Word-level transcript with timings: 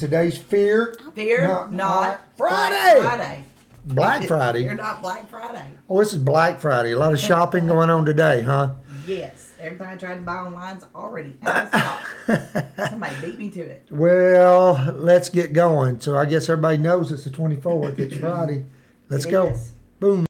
today's 0.00 0.36
Fear 0.38 0.96
Fear 1.14 1.46
Not 1.46 1.72
not, 1.72 2.20
Friday. 2.36 3.00
Black 3.00 3.18
Friday. 3.18 3.44
Black 3.84 4.24
Friday. 4.26 4.62
Fear 4.64 4.74
not 4.74 5.02
Black 5.02 5.28
Friday. 5.28 5.64
Oh, 5.88 5.98
this 6.00 6.12
is 6.12 6.18
Black 6.18 6.58
Friday. 6.60 6.92
A 6.92 6.98
lot 6.98 7.12
of 7.12 7.20
shopping 7.30 7.66
going 7.66 7.90
on 7.90 8.04
today, 8.04 8.42
huh? 8.42 8.74
Yes. 9.06 9.52
Everything 9.60 9.86
I 9.88 9.96
tried 9.96 10.14
to 10.16 10.20
buy 10.22 10.36
online's 10.36 10.84
already 10.94 11.36
out 11.42 11.64
of 11.64 11.68
stock. 11.68 12.70
Somebody 12.90 13.14
beat 13.20 13.38
me 13.38 13.50
to 13.50 13.60
it. 13.60 13.86
Well, 13.90 14.94
let's 14.96 15.28
get 15.28 15.52
going. 15.52 16.00
So 16.00 16.16
I 16.16 16.24
guess 16.24 16.48
everybody 16.48 16.78
knows 16.78 17.12
it's 17.12 17.24
the 17.24 17.30
24th. 17.30 17.98
It's 17.98 18.16
Friday. 18.16 18.64
Let's 19.10 19.26
It 19.26 19.30
go. 19.30 19.48
is. 19.48 19.72
Boom. 19.98 20.24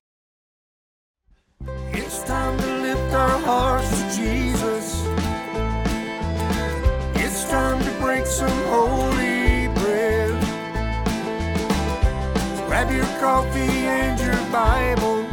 Coffee 13.20 13.84
and 13.86 14.18
your 14.18 14.42
Bible. 14.50 15.26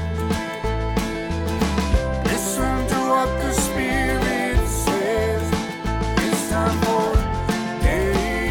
Listen 2.25 2.85
to 2.91 2.95
what 3.11 3.29
the 3.41 3.51
Spirit 3.53 4.59
says. 4.67 5.47
It's 6.25 6.49
time 6.49 6.77
for 6.83 7.15
daybreak. 7.81 8.47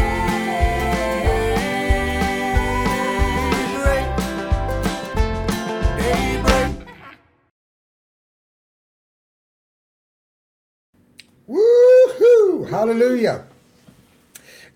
Daybreak. 6.00 6.72
Woohoo! 11.46 12.70
Hallelujah. 12.70 13.44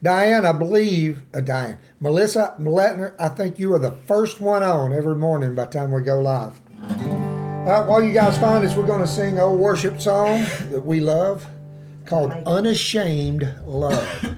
Diane, 0.03 0.47
I 0.47 0.53
believe, 0.53 1.21
uh, 1.35 1.41
Diane, 1.41 1.79
Melissa 2.01 2.55
Meletner, 2.59 3.15
I 3.19 3.29
think 3.29 3.59
you 3.59 3.75
are 3.75 3.79
the 3.79 3.93
first 4.07 4.41
one 4.41 4.63
on 4.63 4.95
every 4.95 5.15
morning 5.15 5.55
by 5.55 5.67
the 5.67 5.73
time 5.73 5.93
we 5.93 6.01
go 6.01 6.21
live. 6.21 6.59
All 6.83 7.67
right, 7.67 7.87
while 7.87 8.03
you 8.03 8.15
guys 8.15 8.39
find 8.39 8.65
us, 8.65 8.75
we're 8.75 8.87
going 8.87 9.03
to 9.03 9.07
sing 9.07 9.39
a 9.39 9.45
old 9.45 9.61
worship 9.61 10.01
song 10.01 10.43
that 10.71 10.85
we 10.85 11.01
love 11.01 11.47
called 12.07 12.33
Unashamed 12.47 13.55
Love. 13.67 14.37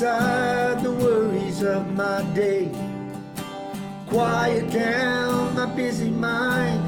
Aside 0.00 0.82
the 0.82 0.90
worries 0.90 1.62
of 1.62 1.86
my 1.94 2.22
day. 2.34 2.70
Quiet 4.08 4.70
down 4.70 5.54
my 5.54 5.66
busy 5.76 6.08
mind, 6.08 6.79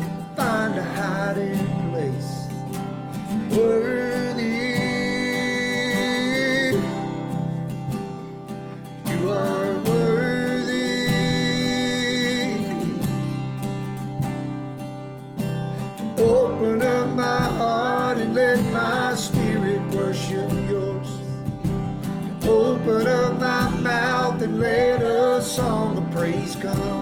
of 26.65 27.02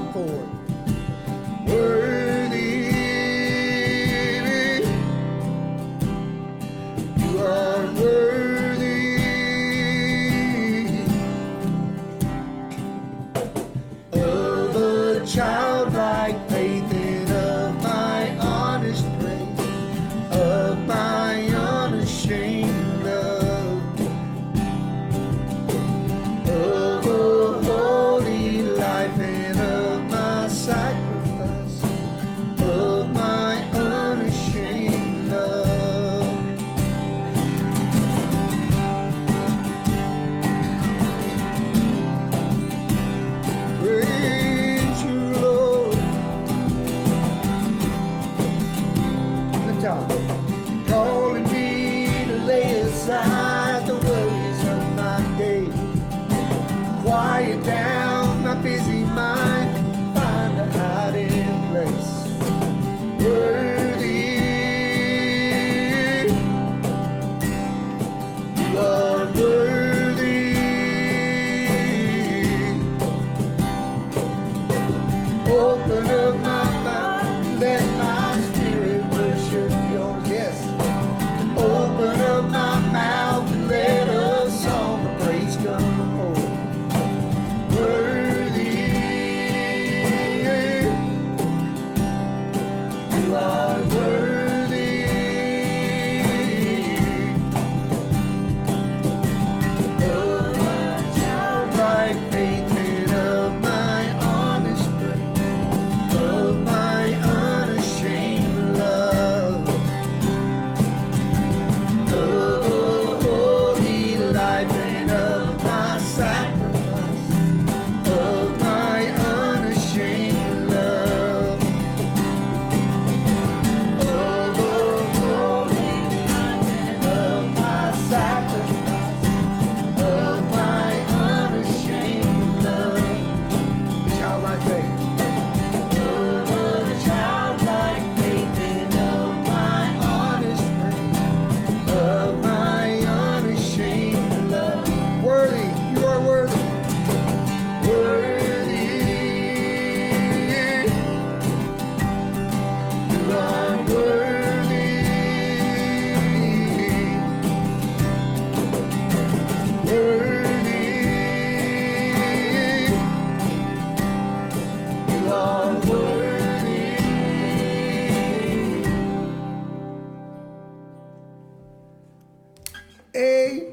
Amen. 173.17 173.73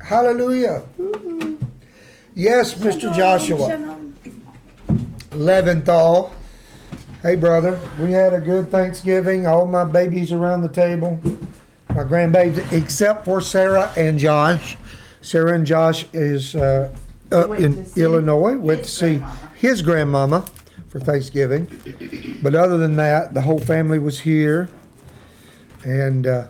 Hallelujah. 0.00 0.82
Yes, 2.34 2.74
Mr. 2.74 3.14
Joshua. 3.14 3.98
Leventhal. 5.30 6.32
Hey, 7.22 7.36
brother. 7.36 7.80
We 7.98 8.12
had 8.12 8.34
a 8.34 8.40
good 8.40 8.70
Thanksgiving. 8.70 9.46
All 9.46 9.66
my 9.66 9.84
babies 9.84 10.30
around 10.32 10.62
the 10.62 10.68
table. 10.68 11.18
My 11.88 12.04
grandbabies, 12.04 12.72
except 12.72 13.24
for 13.24 13.40
Sarah 13.40 13.92
and 13.96 14.18
Josh. 14.18 14.76
Sarah 15.22 15.54
and 15.54 15.66
Josh 15.66 16.06
is 16.12 16.54
uh, 16.54 16.94
up 17.32 17.48
Went 17.50 17.64
in 17.64 17.86
Illinois. 17.96 18.56
Went 18.56 18.84
to 18.84 18.90
see 18.90 19.16
grandmama. 19.16 19.50
his 19.56 19.82
grandmama 19.82 20.44
for 20.88 21.00
Thanksgiving. 21.00 21.66
But 22.42 22.54
other 22.54 22.78
than 22.78 22.96
that, 22.96 23.34
the 23.34 23.40
whole 23.40 23.58
family 23.58 23.98
was 23.98 24.20
here. 24.20 24.68
And 25.84 26.26
uh, 26.26 26.48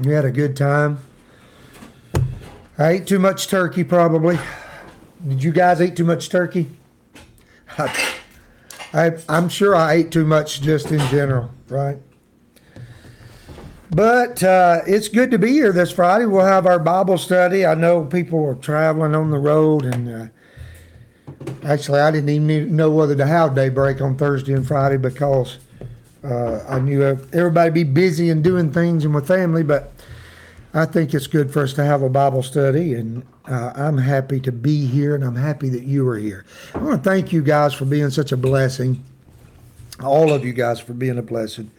we 0.00 0.12
had 0.12 0.24
a 0.24 0.30
good 0.30 0.56
time. 0.56 0.98
I 2.78 2.90
ate 2.90 3.06
too 3.06 3.18
much 3.18 3.48
turkey, 3.48 3.82
probably. 3.82 4.38
Did 5.26 5.42
you 5.42 5.50
guys 5.50 5.80
eat 5.80 5.96
too 5.96 6.04
much 6.04 6.28
turkey? 6.28 6.70
I, 7.78 9.12
I'm 9.28 9.48
sure 9.48 9.74
I 9.74 9.94
ate 9.94 10.10
too 10.10 10.24
much 10.24 10.62
just 10.62 10.92
in 10.92 11.00
general, 11.08 11.50
right? 11.68 11.98
But 13.90 14.42
uh, 14.42 14.82
it's 14.86 15.08
good 15.08 15.30
to 15.30 15.38
be 15.38 15.52
here 15.52 15.72
this 15.72 15.90
Friday. 15.90 16.26
We'll 16.26 16.44
have 16.44 16.66
our 16.66 16.78
Bible 16.78 17.18
study. 17.18 17.66
I 17.66 17.74
know 17.74 18.04
people 18.04 18.44
are 18.44 18.54
traveling 18.54 19.14
on 19.14 19.30
the 19.30 19.38
road, 19.38 19.84
and 19.84 20.08
uh, 20.08 20.26
actually, 21.64 22.00
I 22.00 22.10
didn't 22.10 22.28
even 22.30 22.76
know 22.76 22.90
whether 22.90 23.16
to 23.16 23.26
have 23.26 23.54
daybreak 23.54 24.00
on 24.00 24.16
Thursday 24.16 24.52
and 24.52 24.66
Friday 24.66 24.98
because 24.98 25.58
uh, 26.24 26.60
I 26.68 26.80
knew 26.80 27.02
everybody 27.02 27.70
be 27.70 27.84
busy 27.84 28.30
and 28.30 28.42
doing 28.42 28.72
things 28.72 29.04
and 29.04 29.14
with 29.14 29.26
family. 29.26 29.62
But 29.62 29.92
I 30.74 30.84
think 30.84 31.14
it's 31.14 31.26
good 31.26 31.52
for 31.52 31.62
us 31.62 31.72
to 31.74 31.84
have 31.84 32.02
a 32.02 32.08
Bible 32.08 32.42
study, 32.42 32.94
and 32.94 33.24
uh, 33.46 33.72
I'm 33.74 33.98
happy 33.98 34.40
to 34.40 34.52
be 34.52 34.86
here, 34.86 35.14
and 35.14 35.24
I'm 35.24 35.36
happy 35.36 35.68
that 35.70 35.84
you 35.84 36.06
are 36.08 36.18
here. 36.18 36.44
I 36.74 36.78
want 36.78 37.02
to 37.02 37.10
thank 37.10 37.32
you 37.32 37.42
guys 37.42 37.72
for 37.72 37.84
being 37.84 38.10
such 38.10 38.32
a 38.32 38.36
blessing. 38.36 39.02
All 40.02 40.32
of 40.32 40.44
you 40.44 40.52
guys 40.52 40.78
for 40.78 40.92
being 40.92 41.18
a 41.18 41.22
blessing. 41.22 41.70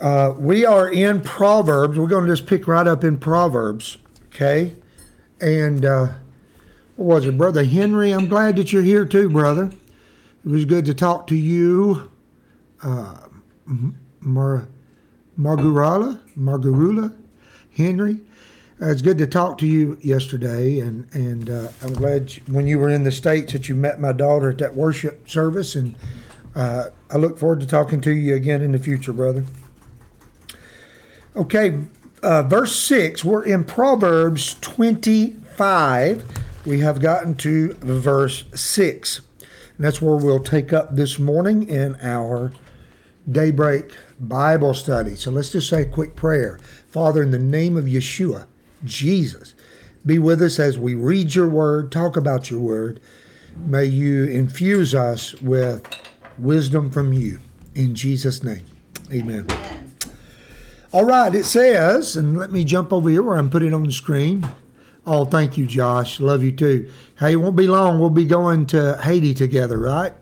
Uh, 0.00 0.34
we 0.36 0.64
are 0.64 0.88
in 0.90 1.20
Proverbs. 1.20 1.98
We're 1.98 2.08
going 2.08 2.26
to 2.26 2.32
just 2.32 2.46
pick 2.46 2.66
right 2.66 2.86
up 2.86 3.04
in 3.04 3.18
Proverbs, 3.18 3.98
okay? 4.28 4.74
And 5.40 5.84
uh, 5.84 6.08
what 6.96 7.16
was 7.16 7.26
it, 7.26 7.38
Brother 7.38 7.64
Henry? 7.64 8.12
I'm 8.12 8.28
glad 8.28 8.56
that 8.56 8.72
you're 8.72 8.82
here 8.82 9.04
too, 9.04 9.28
brother. 9.30 9.70
It 10.44 10.50
was 10.50 10.64
good 10.64 10.84
to 10.86 10.94
talk 10.94 11.26
to 11.28 11.36
you, 11.36 12.10
uh, 12.82 13.28
Mar- 14.20 14.68
Margarala, 15.38 16.20
Margarula, 16.38 17.14
Henry. 17.76 18.20
Uh, 18.80 18.90
it's 18.90 19.02
good 19.02 19.16
to 19.18 19.26
talk 19.26 19.56
to 19.58 19.66
you 19.66 19.98
yesterday, 20.02 20.80
and 20.80 21.06
and 21.14 21.48
uh, 21.48 21.68
I'm 21.82 21.94
glad 21.94 22.34
you, 22.34 22.42
when 22.48 22.66
you 22.66 22.78
were 22.78 22.90
in 22.90 23.04
the 23.04 23.12
states 23.12 23.52
that 23.52 23.68
you 23.68 23.74
met 23.74 24.00
my 24.00 24.12
daughter 24.12 24.50
at 24.50 24.58
that 24.58 24.74
worship 24.74 25.28
service, 25.28 25.74
and 25.74 25.94
uh, 26.54 26.90
I 27.10 27.16
look 27.16 27.38
forward 27.38 27.60
to 27.60 27.66
talking 27.66 28.00
to 28.02 28.12
you 28.12 28.34
again 28.34 28.62
in 28.62 28.72
the 28.72 28.78
future, 28.78 29.12
brother. 29.12 29.44
Okay, 31.36 31.80
uh, 32.22 32.42
verse 32.42 32.74
6, 32.74 33.24
we're 33.24 33.44
in 33.44 33.62
Proverbs 33.62 34.56
25. 34.62 36.24
We 36.64 36.80
have 36.80 37.00
gotten 37.00 37.34
to 37.36 37.74
verse 37.74 38.44
6. 38.54 39.20
And 39.76 39.84
that's 39.84 40.00
where 40.00 40.16
we'll 40.16 40.42
take 40.42 40.72
up 40.72 40.96
this 40.96 41.18
morning 41.18 41.68
in 41.68 41.96
our 42.00 42.52
daybreak 43.30 43.92
Bible 44.20 44.74
study. 44.74 45.16
So 45.16 45.30
let's 45.30 45.50
just 45.50 45.68
say 45.68 45.82
a 45.82 45.86
quick 45.86 46.14
prayer. 46.16 46.58
Father, 46.88 47.22
in 47.22 47.30
the 47.30 47.38
name 47.38 47.76
of 47.76 47.84
Yeshua, 47.84 48.46
Jesus, 48.84 49.54
be 50.04 50.18
with 50.18 50.40
us 50.42 50.58
as 50.58 50.78
we 50.78 50.94
read 50.94 51.34
your 51.34 51.48
word, 51.48 51.90
talk 51.90 52.16
about 52.16 52.50
your 52.50 52.60
word. 52.60 53.00
May 53.56 53.86
you 53.86 54.24
infuse 54.24 54.94
us 54.94 55.34
with 55.40 55.82
wisdom 56.38 56.90
from 56.90 57.12
you. 57.12 57.40
In 57.74 57.94
Jesus' 57.94 58.42
name, 58.42 58.64
amen. 59.12 59.46
All 60.92 61.04
right, 61.04 61.34
it 61.34 61.44
says, 61.44 62.16
and 62.16 62.38
let 62.38 62.52
me 62.52 62.64
jump 62.64 62.92
over 62.92 63.10
here 63.10 63.22
where 63.22 63.36
I'm 63.36 63.50
putting 63.50 63.68
it 63.68 63.74
on 63.74 63.84
the 63.84 63.92
screen. 63.92 64.48
Oh, 65.06 65.24
thank 65.24 65.56
you, 65.56 65.66
Josh. 65.66 66.20
Love 66.20 66.42
you 66.42 66.52
too. 66.52 66.90
Hey, 67.18 67.32
it 67.32 67.36
won't 67.36 67.56
be 67.56 67.66
long. 67.66 68.00
We'll 68.00 68.10
be 68.10 68.24
going 68.24 68.66
to 68.66 68.98
Haiti 69.02 69.34
together, 69.34 69.78
right? 69.78 70.12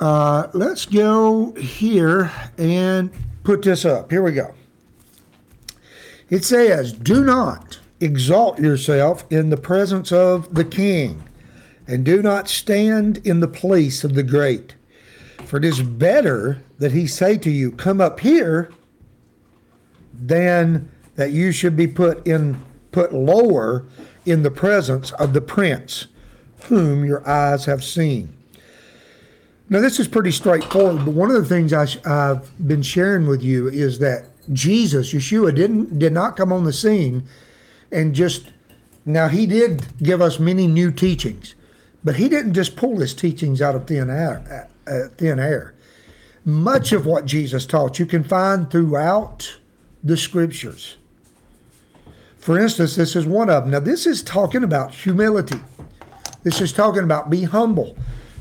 Uh, 0.00 0.48
let's 0.54 0.86
go 0.86 1.52
here 1.52 2.32
and 2.56 3.10
put 3.44 3.60
this 3.62 3.84
up. 3.84 4.10
Here 4.10 4.22
we 4.22 4.32
go. 4.32 4.54
It 6.30 6.44
says, 6.44 6.94
Do 6.94 7.22
not 7.22 7.78
exalt 8.00 8.58
yourself 8.58 9.24
in 9.30 9.50
the 9.50 9.58
presence 9.58 10.10
of 10.10 10.54
the 10.54 10.64
king, 10.64 11.22
and 11.86 12.02
do 12.02 12.22
not 12.22 12.48
stand 12.48 13.18
in 13.26 13.40
the 13.40 13.48
place 13.48 14.02
of 14.02 14.14
the 14.14 14.22
great. 14.22 14.74
For 15.44 15.58
it 15.58 15.64
is 15.66 15.82
better 15.82 16.62
that 16.78 16.92
he 16.92 17.06
say 17.06 17.36
to 17.36 17.50
you, 17.50 17.70
Come 17.72 18.00
up 18.00 18.20
here 18.20 18.70
than 20.14 20.90
that 21.16 21.32
you 21.32 21.52
should 21.52 21.76
be 21.76 21.86
put 21.86 22.26
in 22.26 22.62
put 22.90 23.12
lower 23.12 23.84
in 24.24 24.42
the 24.42 24.50
presence 24.50 25.12
of 25.12 25.32
the 25.32 25.40
prince 25.40 26.06
whom 26.64 27.04
your 27.04 27.26
eyes 27.28 27.66
have 27.66 27.84
seen. 27.84 28.34
Now 29.70 29.80
this 29.80 30.00
is 30.00 30.08
pretty 30.08 30.32
straightforward, 30.32 31.04
but 31.04 31.14
one 31.14 31.30
of 31.30 31.36
the 31.36 31.48
things 31.48 31.72
I, 31.72 31.86
have 32.04 32.50
been 32.66 32.82
sharing 32.82 33.28
with 33.28 33.40
you 33.40 33.68
is 33.68 34.00
that 34.00 34.26
Jesus, 34.52 35.12
Yeshua, 35.12 35.54
didn't 35.54 35.98
did 35.98 36.12
not 36.12 36.36
come 36.36 36.52
on 36.52 36.64
the 36.64 36.72
scene 36.72 37.22
and 37.92 38.14
just 38.14 38.50
now 39.06 39.28
he 39.28 39.46
did 39.46 39.86
give 40.02 40.20
us 40.20 40.38
many 40.38 40.66
new 40.66 40.90
teachings, 40.90 41.54
but 42.02 42.16
he 42.16 42.28
didn't 42.28 42.54
just 42.54 42.76
pull 42.76 42.98
his 42.98 43.14
teachings 43.14 43.62
out 43.62 43.74
of 43.76 43.86
thin 43.86 44.10
air. 44.10 44.68
Uh, 44.86 45.08
thin 45.16 45.38
air. 45.38 45.74
Much 46.44 46.92
of 46.92 47.06
what 47.06 47.24
Jesus 47.24 47.64
taught 47.64 47.98
you 47.98 48.06
can 48.06 48.24
find 48.24 48.70
throughout 48.70 49.56
the 50.02 50.16
scriptures. 50.16 50.96
For 52.38 52.58
instance, 52.58 52.96
this 52.96 53.14
is 53.14 53.26
one 53.26 53.50
of 53.50 53.64
them. 53.64 53.70
Now, 53.70 53.80
this 53.80 54.06
is 54.06 54.22
talking 54.22 54.64
about 54.64 54.94
humility. 54.94 55.60
This 56.42 56.60
is 56.60 56.72
talking 56.72 57.04
about 57.04 57.30
be 57.30 57.44
humble. 57.44 57.96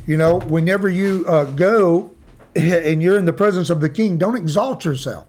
You 0.09 0.17
know, 0.17 0.39
whenever 0.39 0.89
you 0.89 1.23
uh, 1.27 1.43
go 1.43 2.09
and 2.55 2.99
you're 2.99 3.19
in 3.19 3.25
the 3.25 3.33
presence 3.33 3.69
of 3.69 3.79
the 3.79 3.89
king, 3.89 4.17
don't 4.17 4.35
exalt 4.35 4.83
yourself. 4.83 5.27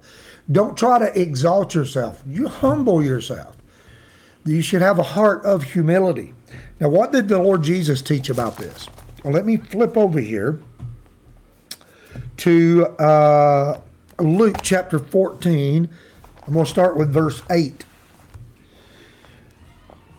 Don't 0.50 0.74
try 0.74 0.98
to 0.98 1.20
exalt 1.20 1.74
yourself. 1.74 2.22
You 2.26 2.48
humble 2.48 3.04
yourself. 3.04 3.58
You 4.46 4.62
should 4.62 4.80
have 4.80 4.98
a 4.98 5.02
heart 5.02 5.44
of 5.44 5.62
humility. 5.64 6.32
Now, 6.80 6.88
what 6.88 7.12
did 7.12 7.28
the 7.28 7.38
Lord 7.38 7.62
Jesus 7.62 8.00
teach 8.00 8.30
about 8.30 8.56
this? 8.56 8.88
Well, 9.22 9.34
let 9.34 9.44
me 9.44 9.58
flip 9.58 9.98
over 9.98 10.18
here 10.18 10.62
to 12.38 12.86
uh, 12.98 13.82
Luke 14.18 14.62
chapter 14.62 14.98
14. 14.98 15.90
I'm 16.46 16.54
going 16.54 16.64
to 16.64 16.70
start 16.70 16.96
with 16.96 17.12
verse 17.12 17.42
8. 17.50 17.84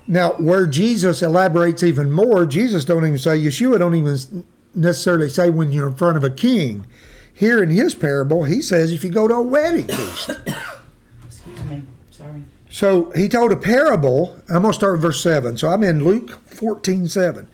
Now, 0.05 0.33
where 0.33 0.67
Jesus 0.67 1.23
elaborates 1.23 1.81
even 1.81 2.11
more, 2.11 2.45
Jesus 2.45 2.85
don't 2.85 3.07
even 3.07 3.17
say, 3.17 3.39
Yeshua 3.39 3.79
don't 3.79 3.95
even 3.95 4.45
necessarily 4.73 5.29
say 5.29 5.49
when 5.49 5.71
you're 5.71 5.87
in 5.87 5.95
front 5.95 6.17
of 6.17 6.23
a 6.23 6.29
king. 6.29 6.85
Here 7.33 7.63
in 7.63 7.69
his 7.69 7.95
parable, 7.95 8.43
he 8.43 8.61
says 8.61 8.91
if 8.91 9.03
you 9.03 9.09
go 9.09 9.27
to 9.27 9.35
a 9.35 9.41
wedding 9.41 9.87
feast. 9.87 10.29
Excuse 11.25 11.63
me. 11.63 11.83
Sorry. 12.11 12.43
So 12.69 13.11
he 13.11 13.27
told 13.27 13.51
a 13.51 13.57
parable. 13.57 14.39
I'm 14.49 14.61
going 14.61 14.71
to 14.71 14.73
start 14.73 14.93
with 14.93 15.01
verse 15.01 15.21
7. 15.21 15.57
So 15.57 15.69
I'm 15.69 15.83
in 15.83 16.03
Luke 16.03 16.39
14 16.47 17.07
7. 17.07 17.47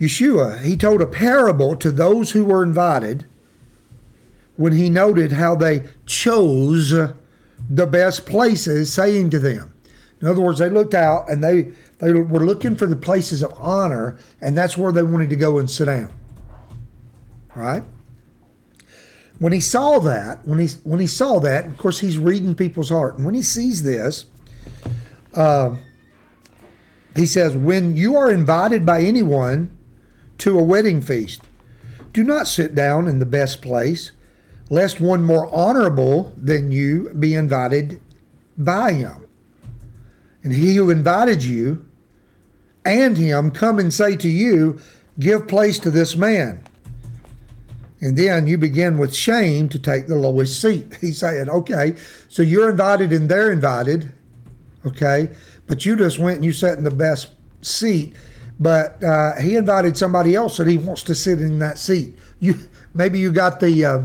Yeshua, 0.00 0.62
he 0.62 0.76
told 0.76 1.02
a 1.02 1.06
parable 1.06 1.74
to 1.76 1.90
those 1.90 2.30
who 2.30 2.44
were 2.44 2.62
invited 2.62 3.26
when 4.56 4.72
he 4.72 4.88
noted 4.88 5.32
how 5.32 5.54
they 5.54 5.84
chose 6.06 6.90
the 6.90 7.86
best 7.86 8.26
places, 8.26 8.92
saying 8.92 9.30
to 9.30 9.38
them. 9.38 9.72
In 10.20 10.28
other 10.28 10.40
words, 10.40 10.58
they 10.58 10.70
looked 10.70 10.94
out 10.94 11.28
and 11.28 11.42
they, 11.42 11.72
they 11.98 12.12
were 12.12 12.44
looking 12.44 12.76
for 12.76 12.86
the 12.86 12.96
places 12.96 13.42
of 13.42 13.52
honor, 13.56 14.18
and 14.40 14.56
that's 14.56 14.76
where 14.76 14.92
they 14.92 15.02
wanted 15.02 15.30
to 15.30 15.36
go 15.36 15.58
and 15.58 15.70
sit 15.70 15.86
down. 15.86 16.12
Right? 17.58 17.82
When 19.40 19.52
he 19.52 19.58
saw 19.58 19.98
that, 19.98 20.46
when 20.46 20.60
he 20.60 20.68
when 20.84 21.00
he 21.00 21.08
saw 21.08 21.40
that, 21.40 21.66
of 21.66 21.76
course 21.76 21.98
he's 21.98 22.16
reading 22.16 22.54
people's 22.54 22.90
heart. 22.90 23.16
And 23.16 23.24
when 23.24 23.34
he 23.34 23.42
sees 23.42 23.82
this, 23.82 24.26
uh, 25.34 25.74
he 27.16 27.26
says, 27.26 27.56
When 27.56 27.96
you 27.96 28.16
are 28.16 28.30
invited 28.30 28.86
by 28.86 29.02
anyone 29.02 29.76
to 30.38 30.56
a 30.56 30.62
wedding 30.62 31.00
feast, 31.00 31.42
do 32.12 32.22
not 32.22 32.46
sit 32.46 32.76
down 32.76 33.08
in 33.08 33.18
the 33.18 33.26
best 33.26 33.60
place, 33.60 34.12
lest 34.70 35.00
one 35.00 35.24
more 35.24 35.52
honorable 35.52 36.32
than 36.36 36.70
you 36.70 37.10
be 37.18 37.34
invited 37.34 38.00
by 38.56 38.92
him. 38.92 39.26
And 40.44 40.52
he 40.52 40.76
who 40.76 40.90
invited 40.90 41.42
you 41.42 41.84
and 42.84 43.16
him 43.16 43.50
come 43.50 43.80
and 43.80 43.92
say 43.92 44.14
to 44.14 44.28
you, 44.28 44.80
Give 45.18 45.48
place 45.48 45.80
to 45.80 45.90
this 45.90 46.14
man. 46.14 46.62
And 48.00 48.16
then 48.16 48.46
you 48.46 48.58
begin 48.58 48.98
with 48.98 49.14
shame 49.14 49.68
to 49.70 49.78
take 49.78 50.06
the 50.06 50.14
lowest 50.14 50.60
seat. 50.60 50.96
He's 51.00 51.18
saying, 51.18 51.48
okay, 51.48 51.96
so 52.28 52.42
you're 52.42 52.70
invited 52.70 53.12
and 53.12 53.28
they're 53.28 53.52
invited, 53.52 54.12
okay, 54.86 55.28
but 55.66 55.84
you 55.84 55.96
just 55.96 56.18
went 56.18 56.36
and 56.36 56.44
you 56.44 56.52
sat 56.52 56.78
in 56.78 56.84
the 56.84 56.90
best 56.90 57.28
seat. 57.62 58.14
But 58.60 59.02
uh, 59.04 59.36
he 59.36 59.56
invited 59.56 59.96
somebody 59.96 60.34
else 60.34 60.56
that 60.56 60.66
he 60.66 60.78
wants 60.78 61.02
to 61.04 61.14
sit 61.14 61.40
in 61.40 61.58
that 61.60 61.78
seat. 61.78 62.18
You 62.40 62.58
maybe 62.94 63.18
you 63.18 63.30
got 63.30 63.60
the 63.60 63.84
uh, 63.84 64.02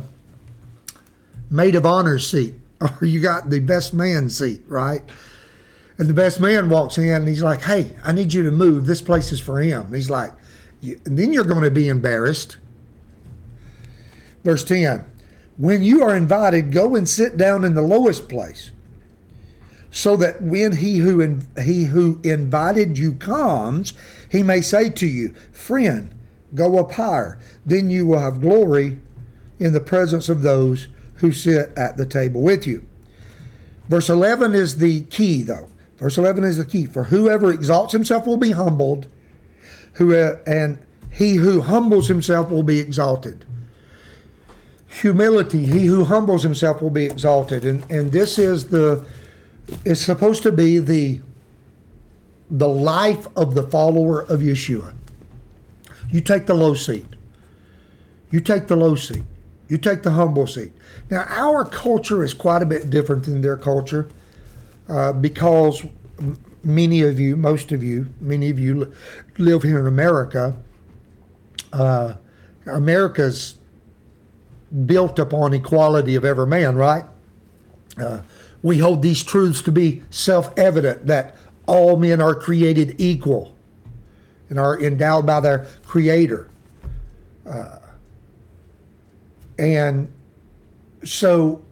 maid 1.49 1.75
of 1.75 1.85
honor 1.85 2.19
seat, 2.19 2.53
or 2.81 3.05
you 3.05 3.19
got 3.19 3.49
the 3.49 3.59
best 3.59 3.93
man 3.93 4.29
seat, 4.29 4.61
right? 4.67 5.01
And 5.97 6.07
the 6.07 6.13
best 6.13 6.39
man 6.39 6.69
walks 6.69 6.97
in 6.97 7.09
and 7.09 7.27
he's 7.27 7.41
like, 7.41 7.61
"Hey, 7.61 7.95
I 8.03 8.11
need 8.11 8.31
you 8.31 8.43
to 8.43 8.51
move. 8.51 8.85
This 8.85 9.01
place 9.01 9.31
is 9.31 9.39
for 9.39 9.59
him." 9.59 9.85
And 9.85 9.95
he's 9.95 10.09
like, 10.09 10.31
and 10.83 11.17
then 11.17 11.31
you're 11.31 11.45
going 11.45 11.63
to 11.63 11.71
be 11.71 11.87
embarrassed. 11.87 12.57
Verse 14.43 14.63
ten: 14.63 15.05
When 15.57 15.83
you 15.83 16.03
are 16.03 16.15
invited, 16.15 16.71
go 16.71 16.95
and 16.95 17.07
sit 17.07 17.37
down 17.37 17.63
in 17.63 17.75
the 17.75 17.81
lowest 17.81 18.27
place, 18.27 18.71
so 19.91 20.15
that 20.17 20.41
when 20.41 20.77
he 20.77 20.97
who 20.97 21.21
in, 21.21 21.47
he 21.61 21.85
who 21.85 22.19
invited 22.23 22.97
you 22.97 23.13
comes, 23.13 23.93
he 24.29 24.43
may 24.43 24.61
say 24.61 24.89
to 24.89 25.07
you, 25.07 25.33
"Friend, 25.51 26.09
go 26.55 26.79
up 26.79 26.91
higher." 26.93 27.37
Then 27.65 27.89
you 27.89 28.05
will 28.05 28.19
have 28.19 28.41
glory 28.41 28.99
in 29.59 29.73
the 29.73 29.79
presence 29.79 30.27
of 30.29 30.41
those 30.41 30.87
who 31.15 31.31
sit 31.31 31.71
at 31.77 31.95
the 31.95 32.05
table 32.05 32.41
with 32.41 32.67
you. 32.67 32.83
Verse 33.87 34.09
11 34.09 34.53
is 34.53 34.77
the 34.77 35.01
key, 35.01 35.43
though. 35.43 35.69
Verse 35.97 36.17
11 36.17 36.43
is 36.43 36.57
the 36.57 36.65
key. 36.65 36.85
For 36.85 37.05
whoever 37.05 37.51
exalts 37.51 37.93
himself 37.93 38.25
will 38.25 38.37
be 38.37 38.51
humbled, 38.51 39.05
who, 39.93 40.13
and 40.13 40.79
he 41.11 41.35
who 41.35 41.61
humbles 41.61 42.07
himself 42.07 42.49
will 42.49 42.63
be 42.63 42.79
exalted. 42.79 43.45
Humility, 45.01 45.65
he 45.65 45.85
who 45.85 46.05
humbles 46.05 46.43
himself 46.43 46.81
will 46.81 46.89
be 46.89 47.05
exalted. 47.05 47.65
And, 47.65 47.89
and 47.89 48.11
this 48.11 48.37
is 48.37 48.67
the, 48.67 49.05
it's 49.85 50.01
supposed 50.01 50.43
to 50.43 50.51
be 50.51 50.79
the, 50.79 51.19
the 52.51 52.67
life 52.67 53.27
of 53.35 53.55
the 53.55 53.63
follower 53.63 54.21
of 54.21 54.41
Yeshua. 54.41 54.93
You 56.11 56.21
take 56.21 56.45
the 56.45 56.53
low 56.53 56.75
seat. 56.75 57.07
You 58.29 58.39
take 58.39 58.67
the 58.67 58.75
low 58.75 58.95
seat. 58.95 59.23
You 59.67 59.77
take 59.77 60.03
the 60.03 60.11
humble 60.11 60.45
seat. 60.45 60.71
Now, 61.09 61.25
our 61.27 61.65
culture 61.65 62.23
is 62.23 62.33
quite 62.33 62.61
a 62.61 62.65
bit 62.65 62.89
different 62.89 63.23
than 63.23 63.41
their 63.41 63.57
culture 63.57 64.09
uh, 64.89 65.13
because 65.13 65.83
many 66.63 67.01
of 67.01 67.19
you, 67.19 67.35
most 67.35 67.71
of 67.71 67.83
you, 67.83 68.07
many 68.21 68.49
of 68.49 68.59
you 68.59 68.93
live 69.37 69.63
here 69.63 69.79
in 69.79 69.87
America. 69.87 70.55
Uh, 71.71 72.13
America's 72.67 73.55
built 74.85 75.19
upon 75.19 75.53
equality 75.53 76.15
of 76.15 76.25
every 76.25 76.47
man, 76.47 76.75
right? 76.75 77.05
Uh, 77.97 78.21
we 78.61 78.79
hold 78.79 79.01
these 79.01 79.23
truths 79.23 79.61
to 79.63 79.71
be 79.71 80.03
self 80.09 80.57
evident 80.57 81.07
that 81.07 81.35
all 81.67 81.97
men 81.97 82.21
are 82.21 82.35
created 82.35 82.95
equal 82.99 83.55
and 84.49 84.59
are 84.59 84.79
endowed 84.81 85.25
by 85.25 85.39
their 85.39 85.67
Creator. 85.85 86.49
And 89.57 90.11
so 91.03 91.63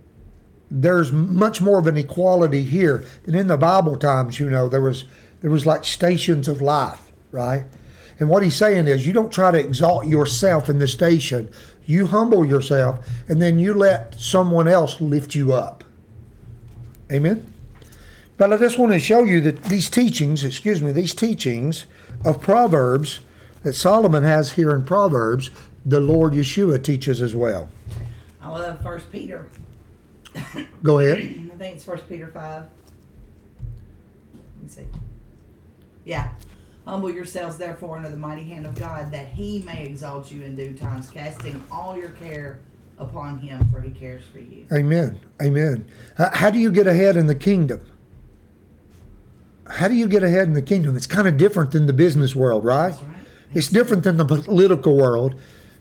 there's 0.70 1.12
much 1.12 1.62
more 1.62 1.80
of 1.80 1.88
an 1.88 1.98
equality 1.98 2.64
here 2.64 3.06
than 3.24 3.36
in 3.36 3.48
the 3.48 3.58
Bible 3.58 3.98
times, 3.98 4.40
you 4.40 4.50
know, 4.50 4.70
there 4.70 4.82
was 4.82 5.06
there 5.42 5.52
was 5.52 5.66
like 5.66 5.84
stations 5.84 6.48
of 6.48 6.62
life, 6.62 7.02
right? 7.32 7.66
And 8.20 8.30
what 8.30 8.44
he's 8.44 8.56
saying 8.56 8.88
is 8.88 9.08
you 9.08 9.14
don't 9.14 9.32
try 9.32 9.52
to 9.52 9.60
exalt 9.60 10.06
yourself 10.06 10.70
in 10.70 10.78
the 10.78 10.88
station. 10.88 11.50
You 11.92 12.08
humble 12.08 12.46
yourself 12.46 13.06
and 13.28 13.42
then 13.42 13.60
you 13.60 13.74
let 13.74 14.20
someone 14.20 14.68
else 14.68 15.02
lift 15.02 15.36
you 15.36 15.52
up. 15.52 15.84
Amen. 17.12 17.54
But 18.38 18.54
I 18.54 18.58
just 18.58 18.80
want 18.80 18.94
to 18.94 19.00
show 19.00 19.24
you 19.24 19.42
that 19.42 19.64
these 19.66 19.90
teachings, 19.90 20.46
excuse 20.46 20.82
me, 20.82 20.94
these 20.94 21.14
teachings 21.14 21.86
of 22.24 22.42
Proverbs 22.42 23.20
that 23.64 23.74
Solomon 23.74 24.24
has 24.24 24.54
here 24.54 24.72
in 24.74 24.86
Proverbs, 24.86 25.52
the 25.86 26.00
Lord 26.00 26.34
Yeshua 26.34 26.82
teaches 26.82 27.22
as 27.22 27.36
well. 27.36 27.70
I 28.42 28.50
love 28.50 28.82
First 28.82 29.12
Peter. 29.12 29.48
Go 30.82 31.00
ahead. 31.00 31.18
I 31.18 31.58
think 31.58 31.76
it's 31.76 31.84
First 31.84 32.08
Peter 32.08 32.28
five. 32.28 32.64
Let 34.34 34.64
me 34.64 34.70
see. 34.70 34.88
Yeah. 36.06 36.30
Humble 36.92 37.10
yourselves 37.10 37.56
therefore 37.56 37.96
under 37.96 38.10
the 38.10 38.18
mighty 38.18 38.44
hand 38.44 38.66
of 38.66 38.76
God, 38.76 39.14
that 39.14 39.30
he 39.30 39.60
may 39.60 39.86
exalt 39.86 40.30
you 40.30 40.44
in 40.44 40.58
due 40.58 40.74
times, 40.74 41.10
casting 41.10 41.64
all 41.72 41.98
your 41.98 42.10
care 42.10 42.60
upon 43.00 43.40
him, 43.40 43.66
for 43.72 43.80
he 43.80 43.92
cares 43.92 44.24
for 44.30 44.40
you. 44.40 44.66
Amen. 44.74 45.18
Amen. 45.42 45.90
Uh, 46.18 46.30
how 46.34 46.50
do 46.50 46.60
you 46.60 46.70
get 46.70 46.88
ahead 46.88 47.16
in 47.16 47.28
the 47.28 47.34
kingdom? 47.34 47.80
How 49.70 49.88
do 49.88 49.94
you 49.94 50.06
get 50.06 50.22
ahead 50.22 50.50
in 50.50 50.54
the 50.54 50.62
kingdom? 50.62 50.98
It's 50.98 51.08
kind 51.08 51.30
of 51.30 51.38
different 51.38 51.72
than 51.72 51.86
the 51.86 51.94
business 51.94 52.36
world, 52.36 52.66
right? 52.66 52.92
Right. 52.92 53.02
It's 53.54 53.70
different 53.70 54.04
than 54.04 54.18
the 54.18 54.26
political 54.26 54.98
world. 54.98 55.36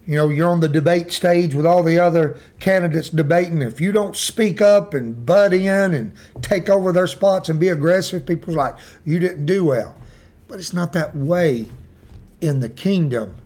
You 0.07 0.15
know, 0.15 0.29
you're 0.29 0.49
on 0.49 0.61
the 0.61 0.69
debate 0.69 1.11
stage 1.11 1.57
with 1.57 1.67
all 1.67 1.83
the 1.83 1.99
other 1.99 2.39
candidates 2.61 3.11
debating. 3.11 3.63
If 3.63 3.81
you 3.81 3.91
don't 3.91 4.15
speak 4.15 4.61
up 4.61 4.95
and 4.95 5.27
butt 5.27 5.55
in 5.55 5.93
and 5.93 6.13
take 6.41 6.71
over 6.71 6.93
their 6.93 7.09
spots 7.09 7.49
and 7.49 7.59
be 7.59 7.71
aggressive, 7.71 8.25
people's 8.25 8.55
like, 8.55 8.77
you 9.05 9.19
didn't 9.19 9.47
do 9.47 9.65
well. 9.65 9.97
But 10.51 10.59
it's 10.59 10.73
not 10.73 10.93
that 10.95 11.15
way 11.15 11.67
in 12.41 12.59
the 12.59 12.69
kingdom. 12.69 13.37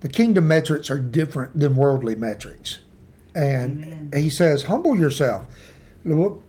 The 0.00 0.08
kingdom 0.08 0.48
metrics 0.48 0.90
are 0.90 0.98
different 0.98 1.58
than 1.58 1.76
worldly 1.76 2.16
metrics. 2.16 2.80
And 3.34 3.84
Amen. 3.84 4.10
he 4.14 4.28
says, 4.28 4.64
humble 4.64 4.98
yourself. 4.98 5.46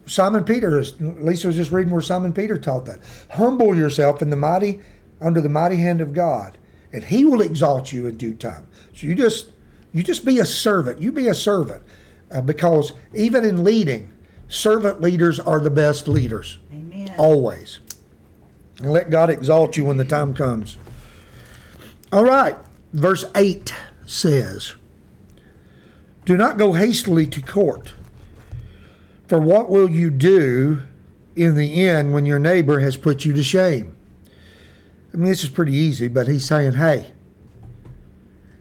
Simon 0.07 0.43
Peter, 0.43 0.79
is- 0.79 0.99
Lisa 0.99 1.47
was 1.47 1.55
just 1.55 1.71
reading 1.71 1.93
where 1.93 2.01
Simon 2.01 2.33
Peter 2.33 2.57
taught 2.57 2.85
that. 2.85 2.99
Humble 3.29 3.75
yourself 3.75 4.21
in 4.23 4.31
the 4.31 4.35
mighty, 4.35 4.81
under 5.21 5.39
the 5.41 5.47
mighty 5.47 5.77
hand 5.77 6.01
of 6.01 6.11
God, 6.11 6.57
and 6.91 7.03
He 7.03 7.23
will 7.23 7.41
exalt 7.41 7.93
you 7.93 8.07
in 8.07 8.17
due 8.17 8.33
time. 8.33 8.67
So 8.95 9.07
you 9.07 9.15
just, 9.15 9.51
you 9.93 10.03
just 10.03 10.25
be 10.25 10.39
a 10.39 10.45
servant. 10.45 10.99
You 10.99 11.11
be 11.11 11.27
a 11.27 11.33
servant, 11.35 11.83
uh, 12.31 12.41
because 12.41 12.93
even 13.13 13.45
in 13.45 13.63
leading, 13.63 14.11
servant 14.49 15.01
leaders 15.01 15.39
are 15.39 15.59
the 15.59 15.69
best 15.69 16.07
leaders 16.07 16.57
Amen. 16.73 17.13
always. 17.17 17.79
And 18.79 18.91
let 18.91 19.09
God 19.09 19.29
exalt 19.29 19.77
you 19.77 19.85
when 19.85 19.97
the 19.97 20.05
time 20.05 20.33
comes. 20.33 20.77
All 22.11 22.25
right, 22.25 22.55
verse 22.93 23.25
8 23.35 23.73
says, 24.05 24.75
Do 26.25 26.37
not 26.37 26.57
go 26.57 26.73
hastily 26.73 27.27
to 27.27 27.41
court, 27.41 27.93
for 29.27 29.39
what 29.39 29.69
will 29.69 29.89
you 29.89 30.09
do 30.09 30.81
in 31.35 31.55
the 31.55 31.85
end 31.85 32.13
when 32.13 32.25
your 32.25 32.39
neighbor 32.39 32.79
has 32.79 32.97
put 32.97 33.25
you 33.25 33.33
to 33.33 33.43
shame? 33.43 33.95
I 35.13 35.17
mean, 35.17 35.29
this 35.29 35.43
is 35.43 35.49
pretty 35.49 35.73
easy, 35.73 36.09
but 36.09 36.27
he's 36.27 36.45
saying, 36.45 36.73
hey, 36.73 37.11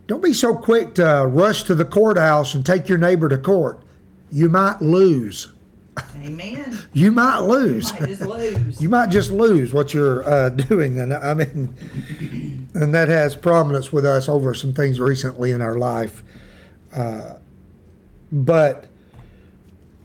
don't 0.07 0.23
be 0.23 0.33
so 0.33 0.55
quick 0.55 0.95
to 0.95 1.23
uh, 1.23 1.25
rush 1.25 1.65
to 1.65 1.75
the 1.75 1.85
courthouse 1.85 2.55
and 2.55 2.65
take 2.65 2.89
your 2.89 2.99
neighbor 2.99 3.29
to 3.29 3.39
court. 3.39 3.83
You 4.31 4.49
might 4.49 4.81
lose. 4.81 5.49
Amen. 6.23 6.79
You 6.93 7.13
might 7.13 7.41
lose. 7.41 7.93
Might 7.93 8.09
just 8.09 8.23
lose. 8.23 8.81
you 8.81 8.89
might 8.89 9.11
just 9.11 9.31
lose 9.31 9.73
what 9.73 9.93
you're 9.95 10.29
uh, 10.29 10.49
doing. 10.51 10.99
And 11.01 11.13
I 11.15 11.35
mean, 11.35 12.69
and 12.75 12.95
that 12.95 13.09
has 13.09 13.37
prominence 13.37 13.93
with 13.93 14.05
us 14.05 14.29
over 14.29 14.55
some 14.55 14.73
things 14.73 14.99
recently 14.99 15.51
in 15.53 15.61
our 15.61 15.79
life. 15.79 16.23
Uh, 16.95 17.35
but 18.33 18.87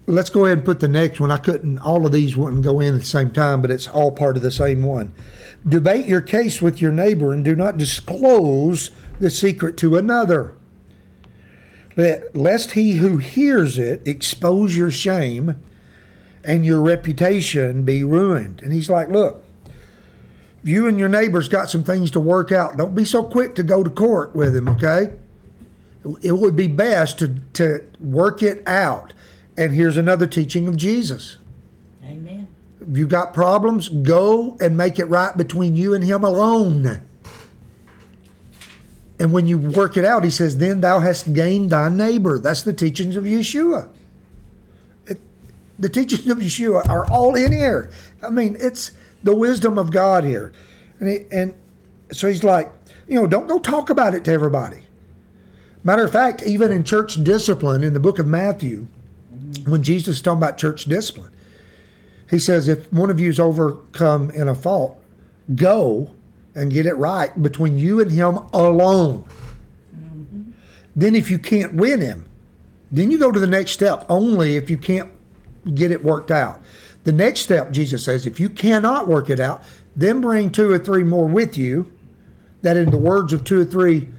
let's 0.07 0.29
go 0.29 0.45
ahead 0.45 0.59
and 0.59 0.65
put 0.65 0.79
the 0.79 0.87
next 0.87 1.19
one. 1.19 1.31
I 1.31 1.37
couldn't, 1.37 1.79
all 1.79 2.05
of 2.05 2.11
these 2.11 2.35
wouldn't 2.35 2.63
go 2.63 2.79
in 2.79 2.95
at 2.95 3.01
the 3.01 3.07
same 3.07 3.31
time, 3.31 3.61
but 3.61 3.71
it's 3.71 3.87
all 3.87 4.11
part 4.11 4.35
of 4.37 4.43
the 4.43 4.51
same 4.51 4.83
one. 4.83 5.13
Debate 5.67 6.05
your 6.05 6.21
case 6.21 6.61
with 6.61 6.81
your 6.81 6.91
neighbor 6.91 7.33
and 7.33 7.43
do 7.43 7.55
not 7.55 7.77
disclose 7.77 8.91
the 9.19 9.29
secret 9.29 9.77
to 9.77 9.97
another. 9.97 10.53
Let- 11.95 12.35
Lest 12.35 12.71
he 12.71 12.93
who 12.93 13.17
hears 13.17 13.77
it 13.77 14.01
expose 14.07 14.75
your 14.77 14.91
shame 14.91 15.61
and 16.49 16.65
your 16.65 16.81
reputation 16.81 17.83
be 17.83 18.03
ruined. 18.03 18.59
And 18.63 18.73
he's 18.73 18.89
like, 18.89 19.09
look, 19.09 19.45
you 20.63 20.87
and 20.87 20.97
your 20.97 21.07
neighbor's 21.07 21.47
got 21.47 21.69
some 21.69 21.83
things 21.83 22.09
to 22.09 22.19
work 22.19 22.51
out. 22.51 22.75
Don't 22.75 22.95
be 22.95 23.05
so 23.05 23.23
quick 23.23 23.53
to 23.53 23.61
go 23.61 23.83
to 23.83 23.89
court 23.91 24.35
with 24.35 24.55
him, 24.55 24.67
okay? 24.67 25.13
It 26.23 26.31
would 26.31 26.55
be 26.55 26.65
best 26.65 27.19
to, 27.19 27.35
to 27.53 27.85
work 27.99 28.41
it 28.41 28.67
out. 28.67 29.13
And 29.57 29.75
here's 29.75 29.95
another 29.95 30.25
teaching 30.25 30.67
of 30.67 30.75
Jesus. 30.75 31.37
Amen. 32.03 32.47
If 32.81 32.97
you 32.97 33.05
got 33.05 33.31
problems, 33.35 33.87
go 33.87 34.57
and 34.59 34.75
make 34.75 34.97
it 34.97 35.05
right 35.05 35.37
between 35.37 35.75
you 35.75 35.93
and 35.93 36.03
him 36.03 36.23
alone. 36.23 36.99
And 39.19 39.31
when 39.31 39.45
you 39.45 39.59
work 39.59 39.97
it 39.97 40.05
out, 40.05 40.23
he 40.23 40.31
says, 40.31 40.57
then 40.57 40.81
thou 40.81 40.99
hast 40.99 41.31
gained 41.31 41.69
thy 41.69 41.89
neighbor. 41.89 42.39
That's 42.39 42.63
the 42.63 42.73
teachings 42.73 43.15
of 43.15 43.25
Yeshua. 43.25 43.89
The 45.79 45.89
teachings 45.89 46.27
of 46.27 46.39
Yeshua 46.39 46.87
are 46.89 47.09
all 47.09 47.35
in 47.35 47.51
here. 47.51 47.91
I 48.21 48.29
mean, 48.29 48.57
it's 48.59 48.91
the 49.23 49.33
wisdom 49.33 49.77
of 49.77 49.91
God 49.91 50.23
here. 50.23 50.51
And, 50.99 51.09
he, 51.09 51.19
and 51.31 51.53
so 52.11 52.27
he's 52.27 52.43
like, 52.43 52.71
you 53.07 53.15
know, 53.15 53.25
don't 53.25 53.47
go 53.47 53.59
talk 53.59 53.89
about 53.89 54.13
it 54.13 54.23
to 54.25 54.31
everybody. 54.31 54.83
Matter 55.83 56.03
of 56.03 56.11
fact, 56.11 56.43
even 56.43 56.71
in 56.71 56.83
church 56.83 57.23
discipline 57.23 57.83
in 57.83 57.93
the 57.93 57.99
book 57.99 58.19
of 58.19 58.27
Matthew, 58.27 58.87
when 59.65 59.81
Jesus 59.81 60.17
is 60.17 60.21
talking 60.21 60.39
about 60.39 60.57
church 60.57 60.85
discipline, 60.85 61.31
He 62.29 62.37
says, 62.37 62.67
if 62.67 62.91
one 62.93 63.09
of 63.09 63.19
you's 63.19 63.39
overcome 63.39 64.29
in 64.31 64.49
a 64.49 64.55
fault, 64.55 65.01
go 65.55 66.11
and 66.53 66.71
get 66.71 66.85
it 66.85 66.93
right 66.95 67.41
between 67.41 67.77
you 67.77 68.01
and 68.01 68.11
him 68.11 68.37
alone. 68.53 69.25
Mm-hmm. 69.95 70.51
Then, 70.95 71.15
if 71.15 71.31
you 71.31 71.39
can't 71.39 71.73
win 71.73 72.01
him, 72.01 72.25
then 72.91 73.09
you 73.09 73.17
go 73.17 73.31
to 73.31 73.39
the 73.39 73.47
next 73.47 73.71
step 73.71 74.05
only 74.09 74.57
if 74.57 74.69
you 74.69 74.77
can't 74.77 75.09
get 75.75 75.91
it 75.91 76.03
worked 76.03 76.31
out. 76.31 76.61
The 77.03 77.11
next 77.11 77.41
step, 77.41 77.71
Jesus 77.71 78.03
says, 78.03 78.25
if 78.25 78.39
you 78.39 78.49
cannot 78.49 79.07
work 79.07 79.29
it 79.29 79.39
out, 79.39 79.63
then 79.95 80.21
bring 80.21 80.51
two 80.51 80.71
or 80.71 80.77
three 80.77 81.03
more 81.03 81.27
with 81.27 81.57
you, 81.57 81.91
that 82.61 82.77
in 82.77 82.91
the 82.91 82.97
words 82.97 83.33
of 83.33 83.43
two 83.43 83.61
or 83.61 83.65
three 83.65 84.09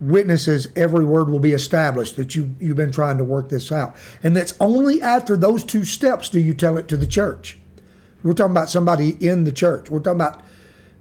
witnesses, 0.00 0.68
every 0.76 1.04
word 1.04 1.28
will 1.28 1.38
be 1.38 1.52
established 1.52 2.16
that 2.16 2.34
you, 2.34 2.54
you've 2.60 2.76
been 2.76 2.92
trying 2.92 3.18
to 3.18 3.24
work 3.24 3.48
this 3.48 3.72
out. 3.72 3.96
And 4.22 4.36
that's 4.36 4.54
only 4.60 5.00
after 5.02 5.36
those 5.36 5.64
two 5.64 5.84
steps 5.84 6.28
do 6.28 6.40
you 6.40 6.54
tell 6.54 6.76
it 6.76 6.88
to 6.88 6.96
the 6.96 7.06
church. 7.06 7.58
We're 8.22 8.34
talking 8.34 8.52
about 8.52 8.70
somebody 8.70 9.16
in 9.26 9.44
the 9.44 9.52
church. 9.52 9.90
We're 9.90 10.00
talking 10.00 10.20
about 10.20 10.42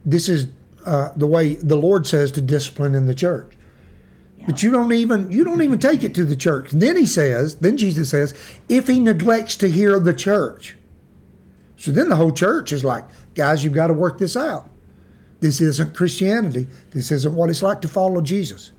this 0.06 0.30
is 0.30 0.48
uh, 0.86 1.10
the 1.16 1.28
way 1.28 1.56
the 1.56 1.76
Lord 1.76 2.06
says 2.06 2.32
to 2.34 2.42
discipline 2.42 2.94
in 2.96 3.08
the 3.08 3.16
church. 3.16 3.52
But 4.46 4.62
you 4.62 4.72
don't 4.72 4.94
even 4.94 5.32
you 5.32 5.44
don't 5.44 5.62
even 5.62 5.80
take 5.80 6.04
it 6.04 6.14
to 6.16 6.26
the 6.26 6.36
church. 6.36 6.70
Then 6.72 6.96
he 6.96 7.06
says, 7.06 7.56
then 7.56 7.78
Jesus 7.78 8.10
says, 8.10 8.34
if 8.70 8.88
he 8.88 9.00
neglects 9.00 9.56
to 9.58 9.70
hear 9.70 10.00
the 10.00 10.14
church. 10.14 10.76
So 11.78 11.92
then 11.92 12.10
the 12.10 12.16
whole 12.16 12.32
church 12.32 12.72
is 12.72 12.84
like, 12.84 13.04
guys, 13.34 13.64
you've 13.64 13.74
got 13.74 13.88
to 13.88 13.94
work 13.94 14.18
this 14.18 14.38
out. 14.38 14.70
This 15.40 15.62
isn't 15.62 15.96
Christianity. 15.96 16.68
This 16.92 17.12
isn't 17.12 17.34
what 17.34 17.50
it's 17.50 17.62
like 17.62 17.82
to 17.82 17.88
follow 17.88 18.22
Jesus. 18.22 18.72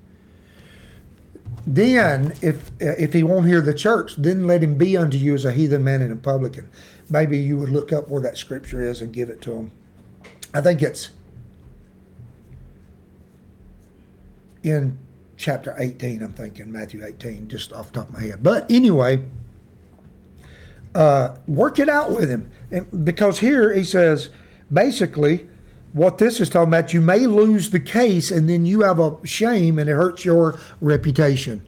Then, 1.66 2.32
if 2.42 2.70
if 2.80 3.12
he 3.12 3.24
won't 3.24 3.46
hear 3.46 3.60
the 3.60 3.74
church, 3.74 4.14
then 4.16 4.46
let 4.46 4.62
him 4.62 4.78
be 4.78 4.96
unto 4.96 5.16
you 5.16 5.34
as 5.34 5.44
a 5.44 5.52
heathen 5.52 5.82
man 5.82 6.00
and 6.00 6.12
a 6.12 6.16
publican. 6.16 6.68
Maybe 7.10 7.38
you 7.38 7.56
would 7.58 7.70
look 7.70 7.92
up 7.92 8.08
where 8.08 8.22
that 8.22 8.38
scripture 8.38 8.88
is 8.88 9.02
and 9.02 9.12
give 9.12 9.30
it 9.30 9.40
to 9.42 9.52
him. 9.52 9.72
I 10.54 10.60
think 10.60 10.80
it's 10.80 11.10
in 14.62 14.96
chapter 15.36 15.74
18, 15.78 16.22
I'm 16.22 16.32
thinking, 16.32 16.70
Matthew 16.72 17.04
18, 17.04 17.48
just 17.48 17.72
off 17.72 17.92
the 17.92 18.00
top 18.00 18.08
of 18.08 18.14
my 18.14 18.22
head. 18.22 18.42
But 18.42 18.70
anyway, 18.70 19.22
uh, 20.94 21.36
work 21.46 21.78
it 21.78 21.88
out 21.88 22.10
with 22.10 22.28
him. 22.28 22.50
And 22.70 23.04
because 23.04 23.38
here 23.38 23.72
he 23.72 23.84
says, 23.84 24.30
basically, 24.72 25.46
what 25.92 26.18
this 26.18 26.40
is 26.40 26.48
talking 26.48 26.68
about, 26.68 26.92
you 26.92 27.00
may 27.00 27.26
lose 27.26 27.70
the 27.70 27.80
case 27.80 28.30
and 28.30 28.48
then 28.48 28.66
you 28.66 28.80
have 28.80 28.98
a 28.98 29.16
shame 29.26 29.78
and 29.78 29.88
it 29.88 29.94
hurts 29.94 30.24
your 30.24 30.58
reputation. 30.80 31.66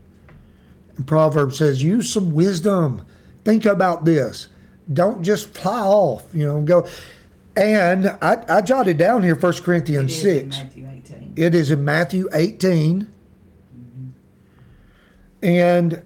And 0.96 1.06
Proverbs 1.06 1.58
says, 1.58 1.82
use 1.82 2.12
some 2.12 2.32
wisdom. 2.32 3.06
Think 3.44 3.66
about 3.66 4.04
this. 4.04 4.48
Don't 4.92 5.22
just 5.22 5.54
fly 5.54 5.80
off, 5.80 6.25
you 6.32 6.46
know, 6.46 6.60
go. 6.62 6.88
And 7.56 8.08
I, 8.22 8.44
I 8.48 8.60
jotted 8.62 8.96
down 8.96 9.22
here 9.22 9.34
1 9.34 9.52
It 9.52 9.62
Corinthians 9.62 10.25
in 10.25 10.50
6. 10.50 10.58
Matthew 10.58 10.88
18. 10.90 11.32
It 11.37 11.54
is 11.54 11.70
in 11.70 11.84
Matthew 11.84 12.28
18. 12.32 13.12
And 15.42 16.02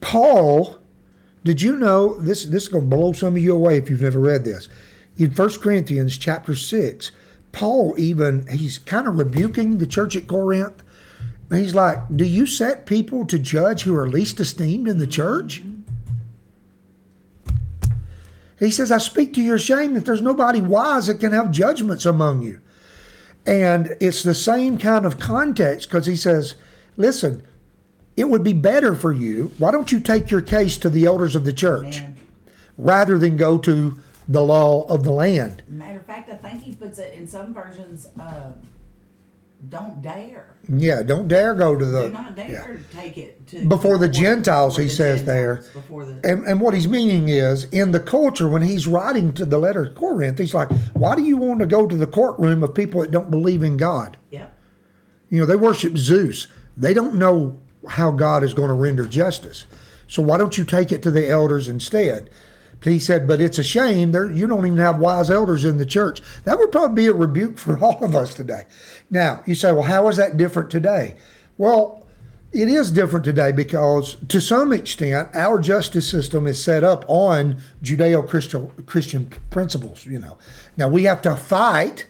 Paul, 0.00 0.78
did 1.44 1.60
you 1.60 1.76
know 1.76 2.14
this 2.20 2.44
this 2.44 2.64
is 2.64 2.68
going 2.68 2.88
to 2.88 2.96
blow 2.96 3.12
some 3.12 3.36
of 3.36 3.42
you 3.42 3.54
away 3.54 3.78
if 3.78 3.90
you've 3.90 4.02
never 4.02 4.20
read 4.20 4.44
this. 4.44 4.68
In 5.18 5.30
1 5.30 5.58
Corinthians 5.58 6.16
chapter 6.16 6.54
6, 6.54 7.12
Paul 7.52 7.94
even 7.98 8.46
he's 8.46 8.78
kind 8.78 9.06
of 9.06 9.18
rebuking 9.18 9.78
the 9.78 9.86
church 9.86 10.16
at 10.16 10.26
Corinth. 10.26 10.82
He's 11.50 11.74
like, 11.74 11.98
"Do 12.14 12.24
you 12.24 12.46
set 12.46 12.86
people 12.86 13.26
to 13.26 13.38
judge 13.38 13.82
who 13.82 13.96
are 13.96 14.08
least 14.08 14.38
esteemed 14.40 14.88
in 14.88 14.98
the 14.98 15.06
church?" 15.06 15.62
He 18.60 18.70
says, 18.70 18.92
I 18.92 18.98
speak 18.98 19.32
to 19.34 19.42
your 19.42 19.58
shame 19.58 19.94
that 19.94 20.04
there's 20.04 20.20
nobody 20.20 20.60
wise 20.60 21.06
that 21.06 21.18
can 21.18 21.32
have 21.32 21.50
judgments 21.50 22.04
among 22.04 22.42
you. 22.42 22.60
And 23.46 23.96
it's 24.00 24.22
the 24.22 24.34
same 24.34 24.76
kind 24.76 25.06
of 25.06 25.18
context 25.18 25.88
because 25.88 26.04
he 26.04 26.14
says, 26.14 26.56
listen, 26.98 27.42
it 28.16 28.28
would 28.28 28.44
be 28.44 28.52
better 28.52 28.94
for 28.94 29.12
you. 29.12 29.52
Why 29.58 29.70
don't 29.70 29.90
you 29.90 30.00
take 30.00 30.30
your 30.30 30.42
case 30.42 30.76
to 30.78 30.90
the 30.90 31.06
elders 31.06 31.34
of 31.36 31.44
the 31.44 31.52
church 31.52 32.00
Man. 32.00 32.16
rather 32.76 33.18
than 33.18 33.36
go 33.36 33.58
to 33.58 33.98
the 34.28 34.42
law 34.42 34.84
of 34.88 35.04
the 35.04 35.12
land? 35.12 35.62
Matter 35.68 35.98
of 35.98 36.06
fact, 36.06 36.30
I 36.30 36.36
think 36.36 36.62
he 36.62 36.74
puts 36.74 36.98
it 36.98 37.14
in 37.14 37.26
some 37.26 37.54
versions, 37.54 38.08
uh, 38.20 38.52
don't 39.68 40.00
dare. 40.00 40.56
Yeah, 40.68 41.02
don't 41.02 41.28
dare 41.28 41.54
go 41.54 41.76
to 41.76 41.84
the. 41.84 42.06
Do 42.06 42.12
not 42.12 42.36
yeah. 42.36 42.46
dare 42.46 42.80
take 42.92 43.18
it 43.18 43.46
to. 43.48 43.66
Before 43.68 43.98
the 43.98 44.08
Gentiles, 44.08 44.74
before 44.74 44.82
he 44.82 44.88
the 44.88 44.94
says 44.94 45.24
there. 45.24 45.56
Gentiles, 45.56 45.74
Before 45.74 46.04
the, 46.06 46.12
And, 46.24 46.46
and 46.46 46.60
what 46.60 46.72
he's 46.72 46.88
meaning 46.88 47.28
is 47.28 47.64
in 47.64 47.92
the 47.92 48.00
culture, 48.00 48.48
when 48.48 48.62
he's 48.62 48.86
writing 48.86 49.34
to 49.34 49.44
the 49.44 49.58
letter 49.58 49.84
to 49.84 49.94
Corinth, 49.94 50.38
he's 50.38 50.54
like, 50.54 50.70
why 50.94 51.14
do 51.14 51.22
you 51.22 51.36
want 51.36 51.60
to 51.60 51.66
go 51.66 51.86
to 51.86 51.96
the 51.96 52.06
courtroom 52.06 52.62
of 52.62 52.74
people 52.74 53.02
that 53.02 53.10
don't 53.10 53.30
believe 53.30 53.62
in 53.62 53.76
God? 53.76 54.16
Yeah. 54.30 54.46
You 55.28 55.40
know, 55.40 55.46
they 55.46 55.56
worship 55.56 55.98
Zeus. 55.98 56.46
They 56.76 56.94
don't 56.94 57.16
know 57.16 57.58
how 57.88 58.10
God 58.10 58.42
is 58.44 58.54
going 58.54 58.68
to 58.68 58.74
render 58.74 59.06
justice. 59.06 59.66
So 60.08 60.22
why 60.22 60.38
don't 60.38 60.58
you 60.58 60.64
take 60.64 60.92
it 60.92 61.02
to 61.02 61.10
the 61.10 61.28
elders 61.28 61.68
instead? 61.68 62.30
He 62.82 62.98
said, 62.98 63.28
but 63.28 63.40
it's 63.40 63.58
a 63.58 63.64
shame 63.64 64.12
there 64.12 64.30
you 64.30 64.46
don't 64.46 64.66
even 64.66 64.78
have 64.78 64.98
wise 64.98 65.30
elders 65.30 65.64
in 65.64 65.76
the 65.76 65.86
church. 65.86 66.22
That 66.44 66.58
would 66.58 66.72
probably 66.72 67.02
be 67.02 67.08
a 67.08 67.12
rebuke 67.12 67.58
for 67.58 67.78
all 67.84 68.02
of 68.02 68.14
us 68.14 68.34
today. 68.34 68.64
Now, 69.10 69.42
you 69.46 69.54
say, 69.54 69.72
well, 69.72 69.82
how 69.82 70.08
is 70.08 70.16
that 70.16 70.36
different 70.36 70.70
today? 70.70 71.16
Well, 71.58 72.06
it 72.52 72.68
is 72.68 72.90
different 72.90 73.24
today 73.24 73.52
because 73.52 74.16
to 74.28 74.40
some 74.40 74.72
extent 74.72 75.28
our 75.34 75.60
justice 75.60 76.08
system 76.08 76.46
is 76.48 76.62
set 76.62 76.82
up 76.82 77.04
on 77.06 77.58
Judeo-Christian 77.82 78.70
Christian 78.86 79.32
principles, 79.50 80.04
you 80.04 80.18
know. 80.18 80.36
Now 80.76 80.88
we 80.88 81.04
have 81.04 81.22
to 81.22 81.36
fight 81.36 82.06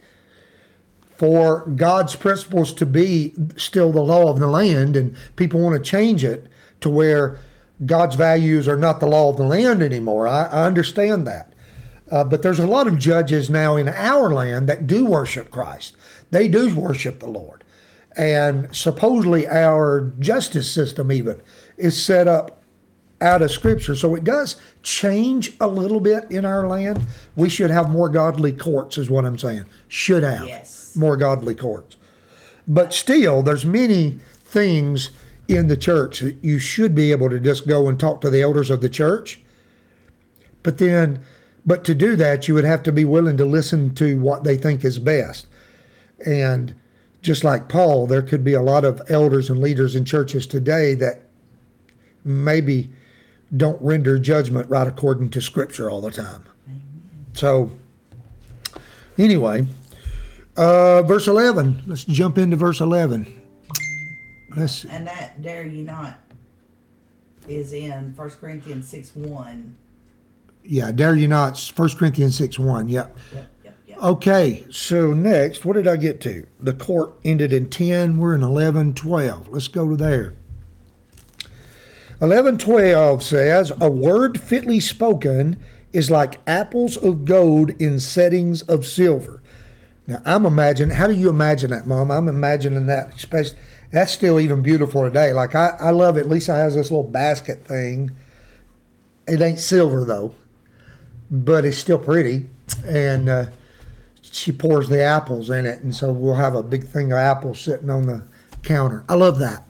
for 1.20 1.66
God's 1.76 2.16
principles 2.16 2.72
to 2.72 2.86
be 2.86 3.34
still 3.56 3.92
the 3.92 4.00
law 4.00 4.30
of 4.30 4.40
the 4.40 4.46
land, 4.46 4.96
and 4.96 5.14
people 5.36 5.60
want 5.60 5.76
to 5.76 5.90
change 5.90 6.24
it 6.24 6.46
to 6.80 6.88
where 6.88 7.38
God's 7.84 8.16
values 8.16 8.66
are 8.66 8.78
not 8.78 9.00
the 9.00 9.06
law 9.06 9.28
of 9.28 9.36
the 9.36 9.44
land 9.44 9.82
anymore. 9.82 10.26
I, 10.26 10.46
I 10.46 10.64
understand 10.64 11.26
that. 11.26 11.52
Uh, 12.10 12.24
but 12.24 12.40
there's 12.40 12.58
a 12.58 12.66
lot 12.66 12.86
of 12.86 12.98
judges 12.98 13.50
now 13.50 13.76
in 13.76 13.86
our 13.86 14.32
land 14.32 14.66
that 14.70 14.86
do 14.86 15.04
worship 15.04 15.50
Christ. 15.50 15.94
They 16.30 16.48
do 16.48 16.74
worship 16.74 17.20
the 17.20 17.28
Lord. 17.28 17.64
And 18.16 18.74
supposedly 18.74 19.46
our 19.46 20.14
justice 20.20 20.72
system, 20.72 21.12
even, 21.12 21.42
is 21.76 22.02
set 22.02 22.28
up 22.28 22.62
out 23.20 23.42
of 23.42 23.50
Scripture. 23.50 23.94
So 23.94 24.14
it 24.14 24.24
does 24.24 24.56
change 24.82 25.52
a 25.60 25.68
little 25.68 26.00
bit 26.00 26.30
in 26.30 26.46
our 26.46 26.66
land. 26.66 27.06
We 27.36 27.50
should 27.50 27.70
have 27.70 27.90
more 27.90 28.08
godly 28.08 28.52
courts, 28.52 28.96
is 28.96 29.10
what 29.10 29.26
I'm 29.26 29.36
saying. 29.36 29.66
Should 29.88 30.22
have 30.22 30.48
Yes. 30.48 30.79
More 30.94 31.16
godly 31.16 31.54
courts. 31.54 31.96
But 32.66 32.92
still, 32.92 33.42
there's 33.42 33.64
many 33.64 34.20
things 34.44 35.10
in 35.48 35.66
the 35.66 35.76
church 35.76 36.20
that 36.20 36.36
you 36.42 36.58
should 36.58 36.94
be 36.94 37.10
able 37.10 37.28
to 37.30 37.40
just 37.40 37.66
go 37.66 37.88
and 37.88 37.98
talk 37.98 38.20
to 38.20 38.30
the 38.30 38.42
elders 38.42 38.70
of 38.70 38.80
the 38.80 38.88
church. 38.88 39.40
But 40.62 40.78
then, 40.78 41.24
but 41.66 41.84
to 41.84 41.94
do 41.94 42.16
that, 42.16 42.46
you 42.46 42.54
would 42.54 42.64
have 42.64 42.82
to 42.84 42.92
be 42.92 43.04
willing 43.04 43.36
to 43.36 43.44
listen 43.44 43.94
to 43.96 44.18
what 44.20 44.44
they 44.44 44.56
think 44.56 44.84
is 44.84 44.98
best. 44.98 45.46
And 46.24 46.74
just 47.22 47.44
like 47.44 47.68
Paul, 47.68 48.06
there 48.06 48.22
could 48.22 48.44
be 48.44 48.54
a 48.54 48.62
lot 48.62 48.84
of 48.84 49.02
elders 49.08 49.50
and 49.50 49.60
leaders 49.60 49.96
in 49.96 50.04
churches 50.04 50.46
today 50.46 50.94
that 50.94 51.22
maybe 52.24 52.90
don't 53.56 53.80
render 53.82 54.18
judgment 54.18 54.68
right 54.70 54.86
according 54.86 55.30
to 55.30 55.40
Scripture 55.40 55.90
all 55.90 56.00
the 56.00 56.10
time. 56.10 56.44
So, 57.32 57.70
anyway, 59.18 59.66
uh, 60.56 61.02
verse 61.02 61.26
11. 61.28 61.82
Let's 61.86 62.04
jump 62.04 62.38
into 62.38 62.56
verse 62.56 62.80
11. 62.80 63.40
Let's, 64.56 64.84
and 64.84 65.06
that 65.06 65.40
dare 65.42 65.66
you 65.66 65.84
not 65.84 66.18
is 67.48 67.72
in 67.72 68.12
First 68.14 68.40
Corinthians 68.40 68.88
six 68.88 69.14
one. 69.14 69.76
yeah, 70.64 70.90
dare 70.92 71.14
you 71.14 71.28
not. 71.28 71.58
1 71.74 71.88
Corinthians 71.96 72.36
6 72.36 72.58
1. 72.58 72.88
Yep. 72.88 73.16
Yep, 73.32 73.50
yep, 73.64 73.78
yep. 73.86 73.98
Okay, 74.02 74.66
so 74.70 75.12
next, 75.14 75.64
what 75.64 75.74
did 75.74 75.88
I 75.88 75.96
get 75.96 76.20
to? 76.22 76.46
The 76.60 76.74
court 76.74 77.14
ended 77.24 77.52
in 77.52 77.70
10. 77.70 78.18
We're 78.18 78.34
in 78.34 78.42
11 78.42 78.94
12. 78.94 79.48
Let's 79.48 79.68
go 79.68 79.88
to 79.88 79.96
there. 79.96 80.34
11 82.20 82.58
12 82.58 83.22
says, 83.22 83.72
A 83.80 83.90
word 83.90 84.38
fitly 84.40 84.80
spoken 84.80 85.62
is 85.92 86.10
like 86.10 86.40
apples 86.46 86.96
of 86.98 87.24
gold 87.24 87.70
in 87.80 87.98
settings 87.98 88.62
of 88.62 88.86
silver. 88.86 89.39
Now, 90.06 90.22
I'm 90.24 90.46
imagining, 90.46 90.96
how 90.96 91.06
do 91.06 91.14
you 91.14 91.28
imagine 91.28 91.70
that, 91.70 91.86
Mom? 91.86 92.10
I'm 92.10 92.28
imagining 92.28 92.86
that, 92.86 93.14
especially, 93.14 93.58
that's 93.92 94.12
still 94.12 94.40
even 94.40 94.62
beautiful 94.62 95.02
today. 95.02 95.32
Like, 95.32 95.54
I, 95.54 95.76
I 95.80 95.90
love 95.90 96.16
it. 96.16 96.28
Lisa 96.28 96.54
has 96.54 96.74
this 96.74 96.90
little 96.90 97.08
basket 97.08 97.66
thing. 97.66 98.10
It 99.26 99.40
ain't 99.40 99.60
silver, 99.60 100.04
though, 100.04 100.34
but 101.30 101.64
it's 101.64 101.78
still 101.78 101.98
pretty. 101.98 102.48
And, 102.84 103.28
uh, 103.28 103.46
she 104.32 104.52
pours 104.52 104.88
the 104.88 105.02
apples 105.02 105.50
in 105.50 105.66
it, 105.66 105.82
and 105.82 105.94
so 105.94 106.12
we'll 106.12 106.34
have 106.34 106.54
a 106.54 106.62
big 106.62 106.86
thing 106.86 107.12
of 107.12 107.18
apples 107.18 107.60
sitting 107.60 107.90
on 107.90 108.06
the 108.06 108.22
counter. 108.62 109.04
I 109.08 109.14
love 109.14 109.38
that. 109.40 109.64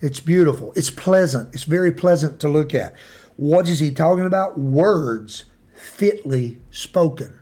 It's 0.00 0.20
beautiful. 0.20 0.72
It's 0.74 0.90
pleasant. 0.90 1.54
It's 1.54 1.64
very 1.64 1.92
pleasant 1.92 2.40
to 2.40 2.48
look 2.48 2.74
at. 2.74 2.94
What 3.36 3.68
is 3.68 3.78
he 3.78 3.90
talking 3.90 4.24
about? 4.24 4.58
Words 4.58 5.44
fitly 5.74 6.58
spoken. 6.70 7.39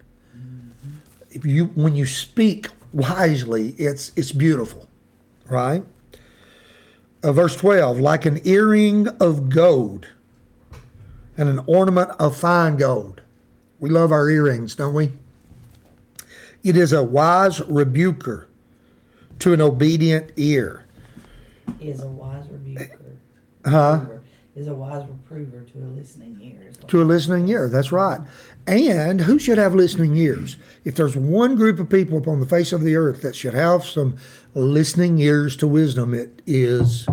If 1.31 1.45
you 1.45 1.67
when 1.75 1.95
you 1.95 2.07
speak 2.07 2.69
wisely, 2.93 3.71
it's 3.79 4.13
it's 4.17 4.33
beautiful, 4.33 4.89
right? 5.49 5.83
Uh, 7.23 7.33
verse 7.33 7.57
12, 7.57 7.99
like 7.99 8.27
an 8.27 8.41
earring 8.45 9.09
of 9.21 9.49
gold 9.49 10.07
and 11.37 11.49
an 11.49 11.61
ornament 11.67 12.11
of 12.19 12.37
fine 12.37 12.77
gold. 12.77 13.23
We 13.81 13.91
love 13.91 14.13
our 14.13 14.31
earrings, 14.31 14.75
don't 14.75 14.95
we? 14.95 15.13
It 16.63 16.77
is 16.77 16.93
a 16.93 17.03
wise 17.03 17.61
rebuker 17.63 18.49
to 19.41 19.53
an 19.53 19.61
obedient 19.61 20.33
ear. 20.37 20.85
Is 21.81 22.03
a 22.03 22.09
wise 22.09 22.45
rebuker. 22.51 22.99
Huh? 23.65 24.05
Is 24.57 24.67
a 24.67 24.75
wise 24.75 25.07
reprover 25.09 25.65
to 25.73 25.79
a 25.79 25.91
listening 25.95 26.39
ear. 26.41 26.73
To 26.89 27.03
a 27.03 27.05
listening 27.05 27.49
ear, 27.49 27.69
that's 27.69 27.93
right. 27.93 28.21
And 28.69 29.23
who 29.23 29.39
should 29.39 29.57
have 29.57 29.75
listening 29.75 30.15
ears? 30.17 30.59
If 30.85 30.95
there's 30.95 31.17
one 31.17 31.57
group 31.57 31.81
of 31.81 31.89
people 31.89 32.19
upon 32.19 32.39
the 32.39 32.47
face 32.47 32.71
of 32.71 32.83
the 32.83 32.97
earth 32.97 33.23
that 33.23 33.35
should 33.35 33.55
have 33.55 33.83
some 33.83 34.19
listening 34.53 35.19
ears 35.21 35.57
to 35.57 35.67
wisdom, 35.67 36.13
it 36.13 36.43
is 36.47 37.07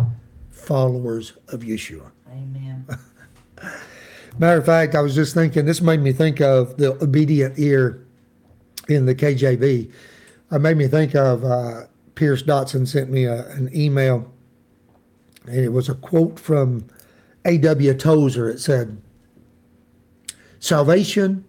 followers 0.50 1.32
of 1.48 1.60
Yeshua. 1.60 2.10
Amen. 2.30 2.86
Matter 4.38 4.58
of 4.58 4.66
fact, 4.66 4.94
I 4.94 5.00
was 5.00 5.14
just 5.14 5.32
thinking, 5.32 5.64
this 5.64 5.80
made 5.80 6.00
me 6.00 6.12
think 6.12 6.42
of 6.42 6.76
the 6.76 7.02
obedient 7.02 7.58
ear 7.58 8.04
in 8.90 9.06
the 9.06 9.14
KJV. 9.14 9.90
It 10.52 10.58
made 10.58 10.76
me 10.76 10.88
think 10.88 11.14
of 11.14 11.42
uh, 11.42 11.84
Pierce 12.16 12.42
Dotson 12.42 12.86
sent 12.86 13.10
me 13.10 13.24
a, 13.24 13.48
an 13.52 13.70
email, 13.74 14.30
and 15.46 15.56
it 15.56 15.72
was 15.72 15.88
a 15.88 15.94
quote 15.94 16.38
from 16.38 16.86
A.W. 17.46 17.94
Tozer. 17.94 18.50
It 18.50 18.60
said, 18.60 19.00
Salvation 20.58 21.45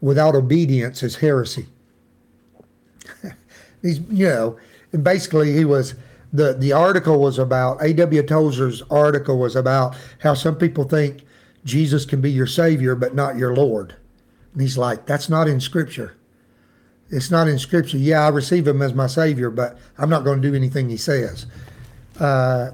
without 0.00 0.34
obedience 0.34 1.02
is 1.02 1.16
heresy. 1.16 1.66
He's, 3.82 4.00
you 4.10 4.26
know, 4.26 4.58
and 4.92 5.04
basically 5.04 5.52
he 5.52 5.64
was 5.64 5.94
the 6.32 6.54
the 6.54 6.72
article 6.72 7.20
was 7.20 7.38
about 7.38 7.82
A.W. 7.82 8.22
Tozer's 8.22 8.82
article 8.90 9.38
was 9.38 9.56
about 9.56 9.96
how 10.20 10.34
some 10.34 10.56
people 10.56 10.84
think 10.84 11.22
Jesus 11.64 12.04
can 12.04 12.20
be 12.20 12.30
your 12.30 12.46
savior 12.46 12.94
but 12.94 13.14
not 13.14 13.36
your 13.36 13.54
Lord. 13.54 13.94
And 14.52 14.62
he's 14.62 14.78
like, 14.78 15.06
that's 15.06 15.28
not 15.28 15.48
in 15.48 15.60
Scripture. 15.60 16.16
It's 17.10 17.30
not 17.30 17.48
in 17.48 17.58
Scripture. 17.58 17.98
Yeah, 17.98 18.24
I 18.24 18.28
receive 18.28 18.66
him 18.66 18.82
as 18.82 18.94
my 18.94 19.06
savior, 19.06 19.50
but 19.50 19.78
I'm 19.98 20.10
not 20.10 20.24
going 20.24 20.40
to 20.40 20.48
do 20.48 20.54
anything 20.54 20.88
he 20.88 20.96
says. 20.96 21.46
Uh, 22.18 22.70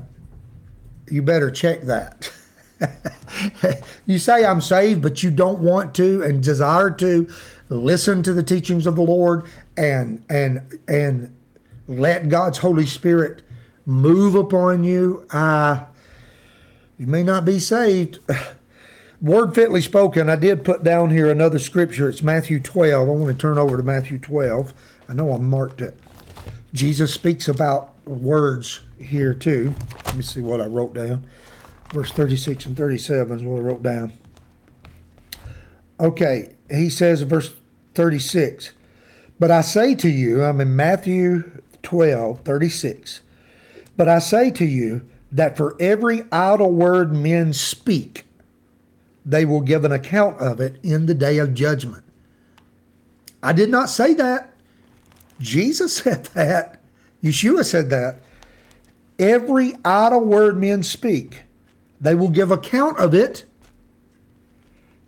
you 1.11 1.23
better 1.23 1.51
check 1.51 1.83
that. 1.83 2.31
you 4.07 4.19
say 4.19 4.45
I'm 4.45 4.61
saved, 4.61 5.03
but 5.03 5.23
you 5.23 5.31
don't 5.31 5.61
want 5.61 5.95
to 5.97 6.23
and 6.23 6.43
desire 6.43 6.91
to 6.93 7.29
listen 7.69 8.23
to 8.23 8.33
the 8.33 8.43
teachings 8.43 8.87
of 8.87 8.97
the 8.97 9.03
Lord 9.03 9.45
and 9.77 10.25
and 10.29 10.81
and 10.89 11.35
let 11.89 12.29
God's 12.29 12.59
Holy 12.59 12.87
Spirit 12.87 13.43
move 13.85 14.35
upon 14.35 14.85
you. 14.85 15.27
Uh, 15.31 15.85
you 16.99 17.07
may 17.07 17.23
not 17.23 17.45
be 17.45 17.59
saved. 17.59 18.19
Word 19.21 19.55
fitly 19.55 19.81
spoken. 19.81 20.29
I 20.29 20.37
did 20.37 20.65
put 20.65 20.83
down 20.83 21.11
here 21.11 21.31
another 21.31 21.59
scripture. 21.59 22.09
It's 22.09 22.23
Matthew 22.23 22.61
12. 22.61 23.09
I 23.09 23.11
want 23.11 23.35
to 23.35 23.41
turn 23.41 23.57
over 23.57 23.77
to 23.77 23.83
Matthew 23.83 24.19
12. 24.19 24.75
I 25.09 25.15
know 25.15 25.33
I 25.33 25.39
marked 25.39 25.81
it. 25.81 25.97
Jesus 26.75 27.15
speaks 27.15 27.49
about 27.49 27.95
words 28.07 28.81
here 28.99 29.33
too. 29.33 29.75
Let 30.05 30.17
me 30.17 30.23
see 30.23 30.41
what 30.41 30.61
I 30.61 30.67
wrote 30.67 30.95
down. 30.95 31.25
Verse 31.93 32.11
36 32.11 32.67
and 32.67 32.77
37 32.77 33.39
is 33.39 33.43
what 33.45 33.59
I 33.59 33.61
wrote 33.61 33.83
down. 33.83 34.13
Okay, 35.99 36.55
he 36.71 36.91
says 36.91 37.23
in 37.23 37.29
verse 37.29 37.55
36, 37.95 38.73
But 39.39 39.51
I 39.51 39.63
say 39.63 39.95
to 39.97 40.09
you, 40.09 40.45
I'm 40.45 40.61
in 40.61 40.77
Matthew 40.77 41.63
12, 41.83 42.41
36, 42.41 43.21
But 43.97 44.09
I 44.09 44.19
say 44.19 44.51
to 44.51 44.65
you 44.65 45.09
that 45.33 45.57
for 45.57 45.77
every 45.81 46.25
idle 46.31 46.73
word 46.73 47.13
men 47.15 47.53
speak, 47.53 48.25
they 49.25 49.45
will 49.45 49.61
give 49.61 49.85
an 49.85 49.93
account 49.93 50.39
of 50.39 50.61
it 50.61 50.79
in 50.83 51.07
the 51.07 51.15
day 51.15 51.39
of 51.39 51.55
judgment. 51.55 52.05
I 53.43 53.53
did 53.53 53.71
not 53.71 53.89
say 53.89 54.15
that. 54.15 54.53
Jesus 55.41 55.97
said 55.97 56.27
that. 56.35 56.83
Yeshua 57.23 57.65
said 57.65 57.91
that. 57.91 58.21
Every 59.19 59.75
idle 59.85 60.21
word 60.21 60.59
men 60.59 60.83
speak, 60.83 61.43
they 62.01 62.15
will 62.15 62.29
give 62.29 62.51
account 62.51 62.99
of 62.99 63.15
it 63.15 63.45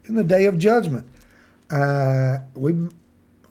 in 0.04 0.14
the 0.14 0.24
day 0.24 0.46
of 0.46 0.58
judgment. 0.58 1.06
Uh, 1.70 2.38
we 2.54 2.72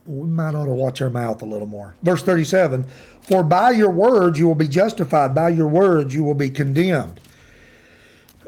we 0.05 0.27
might 0.27 0.55
ought 0.55 0.65
to 0.65 0.71
watch 0.71 1.01
our 1.01 1.09
mouth 1.09 1.41
a 1.41 1.45
little 1.45 1.67
more. 1.67 1.95
Verse 2.01 2.23
37 2.23 2.85
For 3.21 3.43
by 3.43 3.71
your 3.71 3.91
words 3.91 4.39
you 4.39 4.47
will 4.47 4.55
be 4.55 4.67
justified, 4.67 5.35
by 5.35 5.49
your 5.49 5.67
words 5.67 6.15
you 6.15 6.23
will 6.23 6.33
be 6.33 6.49
condemned. 6.49 7.19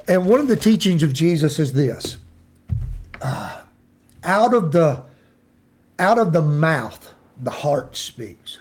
And 0.08 0.26
one 0.26 0.40
of 0.40 0.48
the 0.48 0.56
teachings 0.56 1.04
of 1.04 1.14
Jesus 1.14 1.60
is 1.60 1.74
this 1.74 2.18
uh, 3.22 3.62
out 4.24 4.54
of 4.54 4.72
the 4.72 5.04
out 6.00 6.18
of 6.18 6.34
the 6.34 6.42
mouth 6.42 7.14
the 7.42 7.52
heart 7.52 7.96
speaks. 7.96 8.60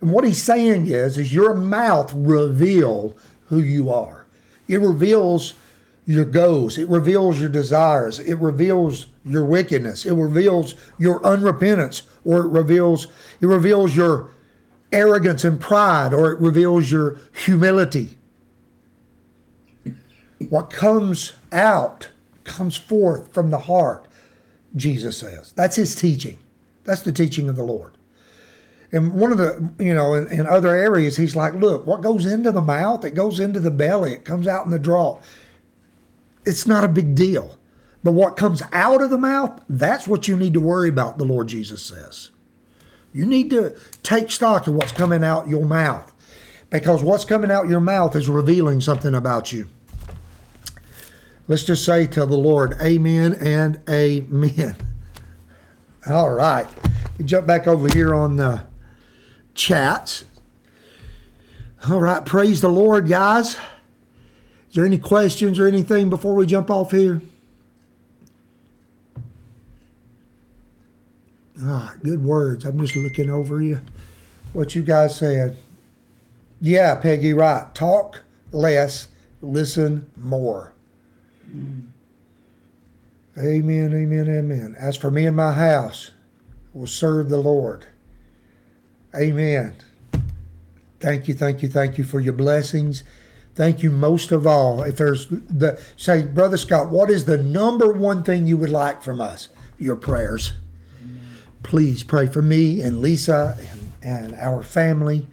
And 0.00 0.10
what 0.10 0.24
he's 0.24 0.42
saying 0.42 0.88
is, 0.88 1.16
is 1.16 1.32
your 1.32 1.54
mouth 1.54 2.12
reveal 2.14 3.16
who 3.46 3.60
you 3.60 3.90
are. 3.90 4.25
It 4.68 4.80
reveals 4.80 5.54
your 6.06 6.24
goals. 6.24 6.78
It 6.78 6.88
reveals 6.88 7.40
your 7.40 7.48
desires. 7.48 8.18
It 8.20 8.34
reveals 8.34 9.06
your 9.24 9.44
wickedness. 9.44 10.06
It 10.06 10.12
reveals 10.14 10.74
your 10.98 11.20
unrepentance, 11.20 12.02
or 12.24 12.40
it 12.42 12.48
reveals 12.48 13.08
it 13.40 13.46
reveals 13.46 13.96
your 13.96 14.30
arrogance 14.92 15.44
and 15.44 15.60
pride, 15.60 16.14
or 16.14 16.32
it 16.32 16.40
reveals 16.40 16.90
your 16.90 17.18
humility. 17.44 18.16
What 20.48 20.70
comes 20.70 21.32
out 21.50 22.08
comes 22.44 22.76
forth 22.76 23.32
from 23.32 23.50
the 23.50 23.58
heart, 23.58 24.06
Jesus 24.76 25.18
says. 25.18 25.52
That's 25.56 25.76
his 25.76 25.94
teaching. 25.94 26.38
That's 26.84 27.02
the 27.02 27.12
teaching 27.12 27.48
of 27.48 27.56
the 27.56 27.64
Lord. 27.64 27.95
And 28.92 29.12
one 29.14 29.32
of 29.32 29.38
the, 29.38 29.70
you 29.78 29.94
know, 29.94 30.14
in, 30.14 30.28
in 30.28 30.46
other 30.46 30.74
areas, 30.74 31.16
he's 31.16 31.34
like, 31.34 31.54
look, 31.54 31.86
what 31.86 32.02
goes 32.02 32.24
into 32.24 32.52
the 32.52 32.62
mouth, 32.62 33.04
it 33.04 33.14
goes 33.14 33.40
into 33.40 33.60
the 33.60 33.70
belly, 33.70 34.12
it 34.12 34.24
comes 34.24 34.46
out 34.46 34.64
in 34.64 34.70
the 34.70 34.78
draw. 34.78 35.20
It's 36.44 36.66
not 36.66 36.84
a 36.84 36.88
big 36.88 37.14
deal. 37.14 37.58
But 38.04 38.12
what 38.12 38.36
comes 38.36 38.62
out 38.72 39.02
of 39.02 39.10
the 39.10 39.18
mouth, 39.18 39.60
that's 39.68 40.06
what 40.06 40.28
you 40.28 40.36
need 40.36 40.54
to 40.54 40.60
worry 40.60 40.88
about, 40.88 41.18
the 41.18 41.24
Lord 41.24 41.48
Jesus 41.48 41.82
says. 41.82 42.30
You 43.12 43.26
need 43.26 43.50
to 43.50 43.76
take 44.04 44.30
stock 44.30 44.66
of 44.68 44.74
what's 44.74 44.92
coming 44.92 45.24
out 45.24 45.48
your 45.48 45.64
mouth 45.64 46.12
because 46.70 47.02
what's 47.02 47.24
coming 47.24 47.50
out 47.50 47.68
your 47.68 47.80
mouth 47.80 48.14
is 48.14 48.28
revealing 48.28 48.80
something 48.80 49.14
about 49.14 49.52
you. 49.52 49.68
Let's 51.48 51.64
just 51.64 51.84
say 51.84 52.06
to 52.08 52.26
the 52.26 52.36
Lord, 52.36 52.76
Amen 52.80 53.34
and 53.34 53.80
Amen. 53.88 54.76
All 56.08 56.30
right. 56.30 56.66
Jump 57.24 57.46
back 57.46 57.66
over 57.66 57.88
here 57.88 58.14
on 58.14 58.36
the 58.36 58.62
chats. 59.56 60.24
All 61.88 62.00
right. 62.00 62.24
Praise 62.24 62.60
the 62.60 62.68
Lord, 62.68 63.08
guys. 63.08 63.56
Is 64.68 64.74
there 64.74 64.84
any 64.84 64.98
questions 64.98 65.58
or 65.58 65.66
anything 65.66 66.10
before 66.10 66.34
we 66.34 66.46
jump 66.46 66.70
off 66.70 66.90
here? 66.90 67.22
Ah, 71.62 71.94
good 72.02 72.22
words. 72.22 72.64
I'm 72.64 72.78
just 72.78 72.96
looking 72.96 73.30
over 73.30 73.62
you. 73.62 73.80
What 74.52 74.74
you 74.74 74.82
guys 74.82 75.16
said. 75.16 75.56
Yeah, 76.60 76.94
Peggy, 76.96 77.32
right. 77.32 77.74
Talk 77.74 78.22
less, 78.52 79.08
listen 79.42 80.10
more. 80.16 80.72
Amen, 83.38 83.94
amen, 83.94 84.28
amen. 84.28 84.76
As 84.78 84.96
for 84.96 85.10
me 85.10 85.26
and 85.26 85.36
my 85.36 85.52
house, 85.52 86.10
we'll 86.72 86.86
serve 86.86 87.28
the 87.28 87.38
Lord. 87.38 87.86
Amen. 89.16 89.74
Thank 91.00 91.28
you, 91.28 91.34
thank 91.34 91.62
you, 91.62 91.68
thank 91.68 91.98
you 91.98 92.04
for 92.04 92.20
your 92.20 92.32
blessings. 92.32 93.04
Thank 93.54 93.82
you 93.82 93.90
most 93.90 94.32
of 94.32 94.46
all. 94.46 94.82
If 94.82 94.96
there's 94.96 95.26
the 95.28 95.80
say, 95.96 96.22
Brother 96.22 96.56
Scott, 96.56 96.90
what 96.90 97.10
is 97.10 97.24
the 97.24 97.38
number 97.38 97.92
one 97.92 98.22
thing 98.22 98.46
you 98.46 98.56
would 98.58 98.70
like 98.70 99.02
from 99.02 99.20
us? 99.20 99.48
Your 99.78 99.96
prayers. 99.96 100.52
Please 101.62 102.02
pray 102.02 102.26
for 102.26 102.42
me 102.42 102.82
and 102.82 103.00
Lisa 103.00 103.56
and, 103.70 103.92
and 104.02 104.34
our 104.36 104.62
family 104.62 105.26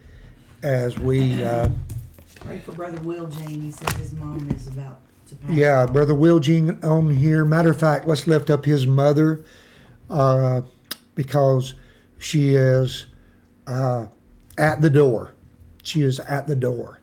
as 0.62 0.98
we 0.98 1.44
uh, 1.44 1.68
Pray 2.44 2.58
for 2.58 2.72
Brother 2.72 3.00
Will 3.00 3.26
Jean. 3.26 3.62
He 3.62 3.70
said 3.70 3.90
his 3.92 4.12
mom 4.12 4.50
is 4.50 4.66
about 4.68 5.00
to 5.28 5.34
pass. 5.36 5.50
Yeah, 5.50 5.86
Brother 5.86 6.14
Will 6.14 6.38
Jean 6.40 6.78
on 6.82 7.08
here. 7.08 7.42
Matter 7.42 7.70
of 7.70 7.80
fact, 7.80 8.06
let's 8.06 8.26
lift 8.26 8.50
up 8.50 8.66
his 8.66 8.86
mother 8.86 9.42
uh, 10.10 10.60
because 11.14 11.72
she 12.18 12.54
is 12.54 13.06
uh, 13.66 14.06
at 14.58 14.80
the 14.80 14.90
door. 14.90 15.34
She 15.82 16.02
is 16.02 16.20
at 16.20 16.46
the 16.46 16.56
door. 16.56 17.00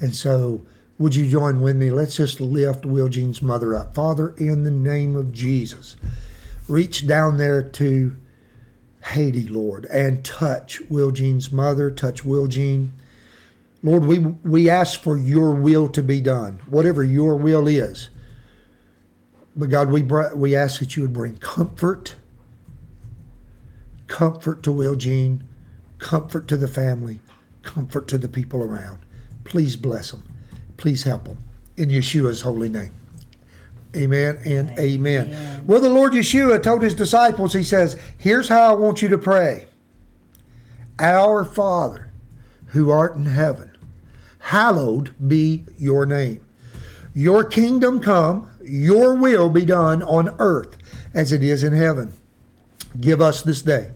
And 0.00 0.14
so, 0.14 0.64
would 0.98 1.14
you 1.14 1.28
join 1.28 1.60
with 1.60 1.76
me? 1.76 1.90
Let's 1.90 2.16
just 2.16 2.40
lift 2.40 2.86
Will 2.86 3.08
Jean's 3.08 3.42
mother 3.42 3.74
up. 3.74 3.94
Father, 3.94 4.34
in 4.38 4.64
the 4.64 4.70
name 4.70 5.16
of 5.16 5.32
Jesus, 5.32 5.96
reach 6.68 7.06
down 7.06 7.36
there 7.36 7.62
to 7.62 8.16
Haiti, 9.04 9.48
Lord, 9.48 9.86
and 9.86 10.24
touch 10.24 10.80
Will 10.88 11.10
Jean's 11.10 11.50
mother, 11.50 11.90
touch 11.90 12.24
Will 12.24 12.46
Jean. 12.46 12.92
Lord, 13.82 14.04
we 14.04 14.18
we 14.18 14.70
ask 14.70 15.00
for 15.02 15.16
your 15.16 15.54
will 15.54 15.88
to 15.88 16.02
be 16.02 16.20
done, 16.20 16.60
whatever 16.66 17.02
your 17.02 17.36
will 17.36 17.66
is. 17.66 18.10
But 19.56 19.70
God, 19.70 19.90
we 19.90 20.02
br- 20.02 20.34
we 20.34 20.54
ask 20.54 20.78
that 20.80 20.96
you 20.96 21.02
would 21.02 21.12
bring 21.12 21.36
comfort, 21.38 22.14
comfort 24.06 24.62
to 24.62 24.72
Will 24.72 24.94
Jean, 24.94 25.42
comfort 26.02 26.48
to 26.48 26.56
the 26.56 26.68
family, 26.68 27.20
comfort 27.62 28.08
to 28.08 28.18
the 28.18 28.28
people 28.28 28.62
around. 28.62 28.98
Please 29.44 29.76
bless 29.76 30.10
them. 30.10 30.22
Please 30.76 31.02
help 31.04 31.24
them. 31.24 31.38
In 31.76 31.88
Yeshua's 31.88 32.42
holy 32.42 32.68
name. 32.68 32.92
Amen 33.96 34.38
and 34.44 34.70
amen. 34.78 35.28
Amen. 35.28 35.64
Well, 35.66 35.80
the 35.80 35.88
Lord 35.88 36.12
Yeshua 36.12 36.62
told 36.62 36.82
his 36.82 36.94
disciples, 36.94 37.52
he 37.52 37.62
says, 37.62 37.98
Here's 38.18 38.48
how 38.48 38.72
I 38.72 38.74
want 38.74 39.00
you 39.00 39.08
to 39.08 39.18
pray 39.18 39.66
Our 40.98 41.44
Father, 41.44 42.10
who 42.66 42.90
art 42.90 43.16
in 43.16 43.26
heaven, 43.26 43.76
hallowed 44.38 45.14
be 45.28 45.64
your 45.78 46.04
name. 46.04 46.44
Your 47.14 47.44
kingdom 47.44 48.00
come, 48.00 48.50
your 48.64 49.14
will 49.14 49.50
be 49.50 49.64
done 49.64 50.02
on 50.02 50.34
earth 50.38 50.76
as 51.14 51.32
it 51.32 51.42
is 51.42 51.62
in 51.62 51.74
heaven. 51.74 52.14
Give 53.00 53.20
us 53.20 53.42
this 53.42 53.62
day 53.62 53.92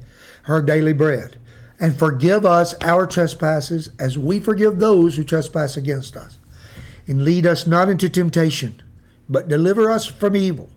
our 0.46 0.62
daily 0.62 0.92
bread, 0.92 1.36
and 1.78 1.98
forgive 1.98 2.46
us 2.46 2.74
our 2.82 3.06
trespasses 3.06 3.90
as 3.98 4.18
we 4.18 4.40
forgive 4.40 4.78
those 4.78 5.16
who 5.16 5.24
trespass 5.24 5.76
against 5.76 6.16
us. 6.16 6.38
And 7.06 7.24
lead 7.24 7.46
us 7.46 7.66
not 7.66 7.88
into 7.88 8.08
temptation, 8.08 8.82
but 9.28 9.48
deliver 9.48 9.90
us 9.90 10.06
from 10.06 10.34
evil. 10.34 10.70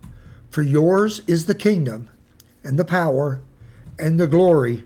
For 0.50 0.62
yours 0.62 1.22
is 1.26 1.46
the 1.46 1.54
kingdom, 1.54 2.08
and 2.62 2.78
the 2.78 2.84
power, 2.84 3.40
and 3.98 4.18
the 4.18 4.26
glory 4.26 4.84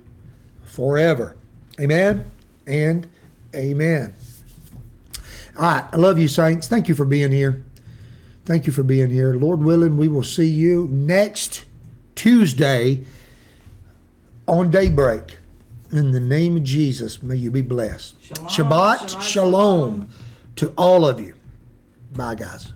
forever. 0.65 1.37
Amen 1.81 2.31
and 2.67 3.09
amen. 3.55 4.15
All 5.57 5.63
right. 5.63 5.85
I 5.93 5.97
love 5.97 6.19
you, 6.19 6.29
saints. 6.29 6.69
Thank 6.69 6.89
you 6.89 6.95
for 6.95 7.05
being 7.05 7.33
here. 7.33 7.65
Thank 8.45 8.67
you 8.67 8.73
for 8.73 8.83
being 8.83 9.11
here. 9.11 9.35
Lord 9.35 9.61
willing, 9.61 9.97
we 9.97 10.09
will 10.09 10.23
see 10.23 10.49
you 10.49 10.89
next 10.91 11.65
Tuesday 12.15 13.05
on 14.47 14.71
daybreak. 14.71 15.39
In 15.95 16.11
the 16.11 16.19
name 16.19 16.57
of 16.57 16.65
Jesus, 16.65 17.23
may 17.23 17.37
you 17.37 17.53
be 17.53 17.63
blessed. 17.63 18.17
Shalom, 18.21 18.49
Shabbat 18.49 19.09
shalom, 19.11 19.23
shalom 19.23 20.09
to 20.57 20.73
all 20.77 21.07
of 21.07 21.21
you. 21.21 21.35
Bye, 22.13 22.35
guys. 22.35 22.73